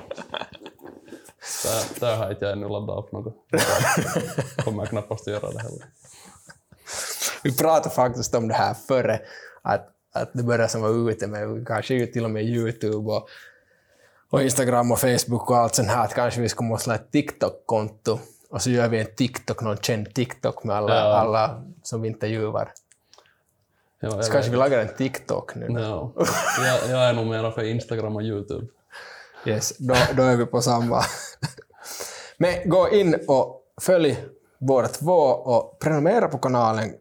Där, 1.64 2.00
där 2.00 2.16
har 2.16 2.30
inte 2.30 2.44
jag 2.44 2.52
ännu 2.52 2.68
laddat 2.68 3.04
upp 3.04 3.12
något. 3.12 3.34
Kommer 4.64 4.86
knappast 4.86 5.28
att 5.28 5.32
göra 5.32 5.50
det 5.50 5.62
heller. 5.62 5.84
Vi 7.42 7.56
pratade 7.56 7.94
faktiskt 7.94 8.34
om 8.34 8.48
det 8.48 8.54
här 8.54 8.74
före, 8.74 9.20
att, 9.62 9.88
att 10.12 10.30
det 10.32 10.42
börjar 10.42 10.68
som 10.68 10.82
var 10.82 11.10
ute 11.10 11.26
med 11.26 11.66
kanske 11.66 12.06
till 12.06 12.24
och 12.24 12.30
med 12.30 12.44
Youtube 12.44 13.12
och, 13.12 13.28
och 14.32 14.42
Instagram 14.42 14.92
och 14.92 14.98
Facebook 14.98 15.50
och 15.50 15.56
allt 15.56 15.74
sånt 15.74 15.88
här, 15.88 16.04
att 16.04 16.14
kanske 16.14 16.40
vi 16.40 16.48
skulle 16.48 16.68
måste 16.68 16.90
ha 16.90 16.94
ett 16.94 17.12
TikTok-konto 17.12 18.18
och 18.50 18.62
så 18.62 18.70
gör 18.70 18.88
vi 18.88 19.00
en 19.00 19.14
TikTok, 19.16 19.60
någon 19.62 19.76
känd 19.76 20.14
TikTok 20.14 20.64
med 20.64 20.76
alla, 20.76 20.94
Ja. 20.94 21.00
alla 21.00 21.62
som 21.82 22.02
vi 22.02 22.08
intervjuar. 22.08 22.72
Ja, 24.00 24.22
Så 24.22 24.32
kanske 24.32 24.50
vi 24.50 24.56
lagar 24.56 24.78
en 24.78 24.96
TikTok 24.96 25.54
nu. 25.54 25.66
ja. 25.80 26.12
jag, 26.66 26.90
jag 26.90 27.08
är 27.08 27.12
nog 27.12 27.26
mera 27.26 27.52
för 27.52 27.62
Instagram 27.62 28.16
och 28.16 28.22
Youtube. 28.22 28.66
Yes, 29.46 29.72
då, 29.78 29.94
då 30.16 30.22
är 30.22 30.36
vi 30.36 30.46
på 30.46 30.62
samma. 30.62 31.02
Men 32.36 32.68
gå 32.70 32.88
in 32.88 33.16
och 33.28 33.62
följ 33.80 34.24
båda 34.58 34.88
två 34.88 35.12
och 35.28 35.78
prenumerera 35.78 36.28
på 36.28 36.38
kanalen. 36.38 36.92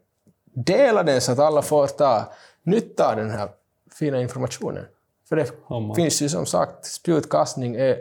Dela 0.54 1.02
den 1.02 1.20
så 1.20 1.32
att 1.32 1.38
alla 1.38 1.62
får 1.62 1.86
ta 1.86 2.32
nytta 2.62 3.10
av 3.10 3.16
den 3.16 3.30
här 3.30 3.48
fina 3.98 4.20
informationen. 4.20 4.84
För 5.32 5.36
det 5.36 5.52
man. 5.68 5.94
finns 5.94 6.22
ju 6.22 6.28
som 6.28 6.46
sagt, 6.46 6.86
spjutkastning 6.86 7.74
är 7.76 7.98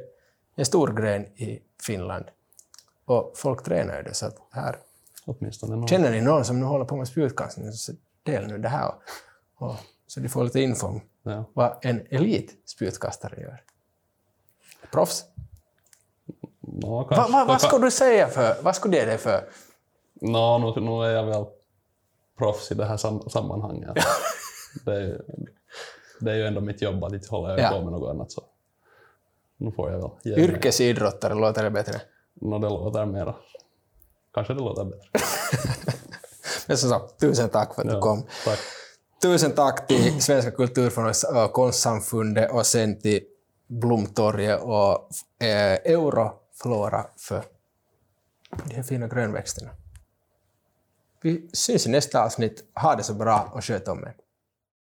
en 0.56 0.66
stor 0.66 0.88
gren 0.88 1.26
i 1.26 1.62
Finland. 1.84 2.26
Och 3.06 3.34
folk 3.36 3.64
tränar 3.64 3.98
ju 3.98 4.04
det, 4.04 4.14
så 4.14 4.26
att 4.26 4.38
här 4.52 4.76
Åtminstone 5.26 5.76
någon. 5.76 5.88
Känner 5.88 6.12
ni 6.12 6.22
någon 6.22 6.46
som 6.46 6.60
nu 6.60 6.66
håller 6.66 6.86
på 6.86 6.96
med 6.96 7.08
spjutkastning, 7.08 7.72
så 7.72 7.94
del 8.24 8.48
nu 8.48 8.58
det 8.58 8.68
här. 8.70 8.94
Och, 9.58 9.76
så 10.08 10.20
de 10.20 10.30
får 10.30 10.44
lite 10.44 10.60
info 10.62 10.88
om 10.88 11.02
Ja. 11.24 11.46
vad 11.54 11.78
en 11.82 12.08
elitspjutkastare 12.10 13.42
gör. 13.42 13.64
Proffs. 14.92 15.26
No, 16.60 17.08
Va, 17.10 17.28
va, 17.32 17.46
vad 17.48 17.62
skulle 17.62 17.86
du 17.86 17.92
säga 17.92 18.28
för, 18.28 18.62
vad 18.62 18.76
skulle 18.76 19.06
det 19.06 19.18
för? 19.18 19.50
no, 20.22 20.74
nu, 20.76 20.82
nu 20.82 21.06
är 21.06 21.10
jag 21.10 21.26
väl 21.26 21.46
proffs 22.38 22.72
i 22.72 22.76
det 22.76 22.86
här 22.86 22.98
sam 22.98 23.30
sammanhanget. 23.30 23.98
det, 24.86 24.94
är, 24.94 25.22
det 26.22 26.32
är 26.32 26.36
ju 26.36 26.46
ändå 26.48 26.62
mitt 26.62 26.82
jobb 26.82 27.04
att 27.04 27.14
inte 27.14 27.28
hålla 27.30 27.60
Ja. 27.62 27.70
på 27.70 27.82
med 27.84 27.92
något 27.92 28.10
annat. 28.10 28.32
Så. 28.32 28.44
Nu 29.58 29.72
får 29.72 29.92
jag 29.92 30.00
väl 30.02 30.10
ge 30.24 30.32
mig. 30.36 30.44
Yrkesidrottare, 30.46 31.34
låter 31.34 31.64
det 31.64 31.70
bättre? 31.70 32.02
No, 32.34 32.60
det 32.60 32.70
låter 32.70 33.06
mera. 33.06 33.36
Kanske 34.34 34.54
det 34.54 34.60
låter 34.60 34.84
bättre. 34.84 35.10
Men 36.68 36.78
som 36.78 36.90
sagt, 36.90 37.20
tusen 37.20 37.50
tack 37.50 37.76
för 37.76 37.82
att 37.82 37.88
du 37.88 37.94
Ja, 37.94 38.02
kom. 38.02 38.24
Tack. 38.46 38.60
Tusen 39.22 39.52
tack 39.52 39.88
till 39.88 40.22
Svenska 40.22 40.52
kulturfondens 40.52 41.24
och 41.24 41.54
konstsamfundet 41.54 42.52
och 42.52 42.66
sen 42.66 43.00
till 43.02 43.24
Blomtorget 43.68 44.62
och 44.62 45.10
eh, 45.46 45.74
Euroflora 45.94 47.06
för 47.18 47.44
de 48.68 48.76
här 48.76 48.84
fina 48.84 49.08
grönväxterna. 49.08 49.70
Vi 51.22 51.50
syns 51.54 51.88
i 51.88 51.90
nästa 51.90 52.24
avsnitt. 52.26 52.64
Ha 52.82 52.96
det 52.96 53.04
så 53.04 53.14
bra 53.14 53.52
och 53.54 53.64
sköt 53.66 53.88
om 53.88 54.04
er. 54.04 54.16